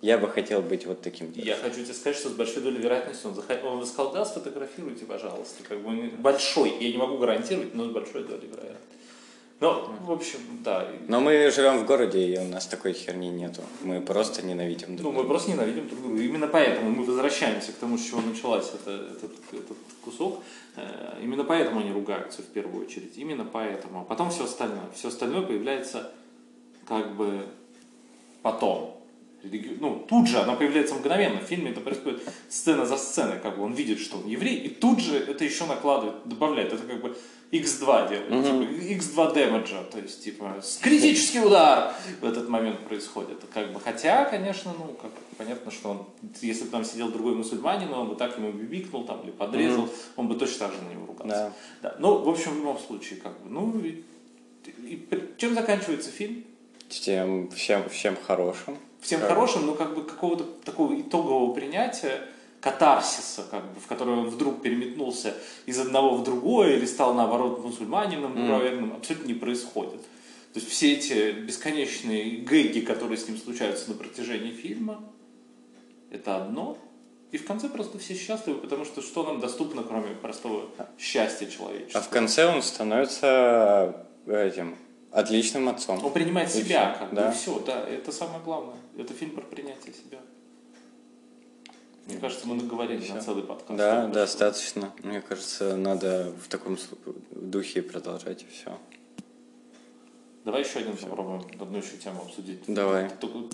я 0.04 0.18
бы 0.18 0.28
хотел 0.28 0.60
быть 0.60 0.84
вот 0.86 1.00
таким. 1.00 1.32
Я 1.34 1.56
хочу 1.56 1.76
тебе 1.82 1.94
сказать, 1.94 2.16
что 2.18 2.28
с 2.28 2.32
большой 2.32 2.62
долей 2.62 2.78
вероятности 2.78 3.26
он, 3.26 3.34
захотел, 3.34 3.68
он 3.68 3.86
сказал, 3.86 4.12
да, 4.12 4.24
сфотографируйте, 4.26 5.06
пожалуйста. 5.06 5.62
Как 5.66 5.80
бы 5.80 5.88
он 5.88 6.10
большой, 6.18 6.76
я 6.78 6.90
не 6.92 6.98
могу 6.98 7.16
гарантировать, 7.16 7.74
но 7.74 7.84
с 7.84 7.88
большой 7.90 8.24
долей 8.24 8.48
вероятности. 8.48 8.80
Ну, 9.60 9.88
в 10.02 10.12
общем, 10.12 10.40
да. 10.64 10.86
Но 11.08 11.20
мы 11.20 11.50
живем 11.50 11.78
в 11.78 11.86
городе, 11.86 12.18
и 12.20 12.38
у 12.38 12.44
нас 12.44 12.66
такой 12.66 12.92
херни 12.92 13.30
нету. 13.30 13.62
Мы 13.82 14.02
просто 14.02 14.42
ненавидим 14.44 14.96
друг 14.96 15.00
Ну, 15.00 15.08
мы 15.10 15.14
друга. 15.22 15.28
просто 15.28 15.50
ненавидим 15.52 15.88
друг 15.88 16.02
друга. 16.02 16.20
Именно 16.20 16.48
поэтому 16.48 16.90
мы 16.90 17.04
возвращаемся 17.04 17.72
к 17.72 17.76
тому, 17.76 17.96
с 17.96 18.02
чего 18.04 18.20
началась 18.20 18.70
эта- 18.74 18.90
этот, 19.16 19.32
этот 19.52 19.76
кусок. 20.04 20.42
Э, 20.76 21.18
Именно 21.22 21.44
поэтому 21.44 21.80
они 21.80 21.92
ругаются 21.92 22.42
в 22.42 22.46
первую 22.46 22.84
очередь. 22.84 23.16
Именно 23.16 23.46
поэтому. 23.50 24.00
А 24.00 24.04
потом 24.04 24.28
все 24.30 24.44
остальное. 24.44 24.90
Все 24.94 25.08
остальное 25.08 25.40
появляется 25.42 26.12
как 26.86 27.14
бы 27.16 27.46
потом. 28.42 28.93
Религи- 29.44 29.76
Ну, 29.80 30.04
тут 30.08 30.26
же 30.26 30.38
она 30.38 30.54
появляется 30.54 30.94
мгновенно. 30.94 31.40
В 31.40 31.44
фильме 31.44 31.70
это 31.70 31.80
происходит 31.80 32.22
сцена 32.48 32.86
за 32.86 32.96
сценой. 32.96 33.38
Как 33.40 33.56
бы 33.56 33.62
он 33.64 33.72
видит, 33.74 33.98
что 34.00 34.16
он 34.18 34.26
еврей, 34.26 34.56
и 34.56 34.68
тут 34.68 35.00
же 35.00 35.16
это 35.18 35.44
еще 35.44 35.66
накладывает, 35.66 36.16
добавляет. 36.26 36.72
Это 36.72 36.82
как 36.82 37.00
бы 37.02 37.16
x2 37.52 38.08
делает. 38.08 38.44
Типа, 38.44 38.92
x2 39.22 39.34
дэмэджа. 39.34 39.82
То 39.92 39.98
есть, 39.98 40.24
типа, 40.24 40.62
критический 40.82 41.40
удар 41.40 41.92
в 42.20 42.24
этот 42.24 42.48
момент 42.48 42.80
происходит. 42.80 43.38
Как 43.52 43.72
бы, 43.72 43.80
хотя, 43.80 44.24
конечно, 44.24 44.72
ну, 44.78 44.94
как, 45.00 45.10
понятно, 45.38 45.70
что 45.70 45.90
он, 45.90 46.06
если 46.40 46.64
бы 46.64 46.70
там 46.70 46.84
сидел 46.84 47.10
другой 47.10 47.34
мусульманин, 47.34 47.92
он 47.92 48.08
бы 48.08 48.16
так 48.16 48.36
ему 48.38 48.50
бибикнул 48.50 49.04
там, 49.04 49.20
или 49.22 49.30
подрезал, 49.30 49.88
он 50.16 50.28
бы 50.28 50.34
точно 50.36 50.58
так 50.68 50.72
же 50.72 50.82
на 50.82 50.88
него 50.92 51.06
ругался. 51.06 51.52
Да. 51.82 51.90
Да. 51.90 51.96
Ну, 52.00 52.18
в 52.22 52.28
общем, 52.28 52.52
в 52.52 52.56
любом 52.56 52.78
случае, 52.78 53.20
как 53.20 53.32
бы, 53.42 53.50
ну, 53.50 53.78
и, 53.80 54.02
и 54.90 54.96
при- 54.96 55.34
чем 55.36 55.54
заканчивается 55.54 56.10
фильм? 56.10 56.44
Всем, 56.88 57.50
всем, 57.50 57.88
всем 57.88 58.16
хорошим. 58.26 58.76
Всем 59.04 59.20
Как- 59.20 59.28
хорошим, 59.28 59.66
но 59.66 59.74
как 59.74 59.94
бы 59.94 60.02
какого-то 60.02 60.44
такого 60.64 60.98
итогового 60.98 61.52
принятия, 61.52 62.22
катарсиса, 62.60 63.44
как 63.50 63.62
бы, 63.74 63.78
в 63.78 63.86
который 63.86 64.14
он 64.14 64.30
вдруг 64.30 64.62
переметнулся 64.62 65.34
из 65.66 65.78
одного 65.78 66.14
в 66.16 66.24
другое 66.24 66.76
или 66.78 66.86
стал, 66.86 67.12
наоборот, 67.12 67.62
мусульманином 67.62 68.32
правоверным, 68.32 68.94
абсолютно 68.94 69.26
не 69.28 69.34
происходит. 69.34 70.00
То 70.54 70.60
есть 70.60 70.70
все 70.70 70.94
эти 70.94 71.32
бесконечные 71.32 72.38
гэги, 72.38 72.80
которые 72.80 73.18
с 73.18 73.28
ним 73.28 73.36
случаются 73.36 73.90
на 73.90 73.96
протяжении 73.96 74.52
фильма, 74.52 75.04
это 76.10 76.36
одно. 76.36 76.78
И 77.32 77.36
в 77.36 77.44
конце 77.44 77.68
просто 77.68 77.98
все 77.98 78.14
счастливы, 78.14 78.58
потому 78.60 78.86
что 78.86 79.02
что 79.02 79.24
нам 79.24 79.38
доступно, 79.40 79.82
кроме 79.82 80.14
простого 80.14 80.70
счастья 80.98 81.46
А 81.46 81.50
человеческого? 81.50 82.02
в 82.02 82.08
конце 82.08 82.46
он 82.46 82.62
становится 82.62 84.06
этим 84.26 84.76
отличным 85.14 85.68
отцом. 85.68 86.04
Он 86.04 86.12
принимает 86.12 86.54
И 86.54 86.62
себя, 86.62 86.90
всё, 86.92 86.98
как 87.00 87.10
бы, 87.10 87.16
да. 87.16 87.30
и 87.30 87.34
все, 87.34 87.58
да, 87.60 87.88
это 87.88 88.12
самое 88.12 88.42
главное. 88.44 88.76
Это 88.98 89.14
фильм 89.14 89.30
про 89.30 89.42
принятие 89.42 89.94
себя. 89.94 90.18
Мне 92.06 92.18
кажется, 92.18 92.46
мы 92.46 92.56
наговорили 92.56 93.10
на 93.10 93.20
целый 93.22 93.44
подкаст. 93.44 93.78
Да, 93.78 94.06
достаточно. 94.08 94.92
Мне 95.02 95.22
кажется, 95.22 95.76
надо 95.76 96.32
в 96.44 96.48
таком 96.48 96.76
духе 97.30 97.80
продолжать 97.80 98.42
и 98.42 98.46
все. 98.46 98.76
Давай 100.44 100.62
еще 100.62 100.80
один 100.80 100.94
попробуем, 100.96 101.42
одну 101.58 101.78
еще 101.78 101.96
тему 101.96 102.20
обсудить. 102.20 102.60
Давай. 102.66 103.08
Только 103.20 103.38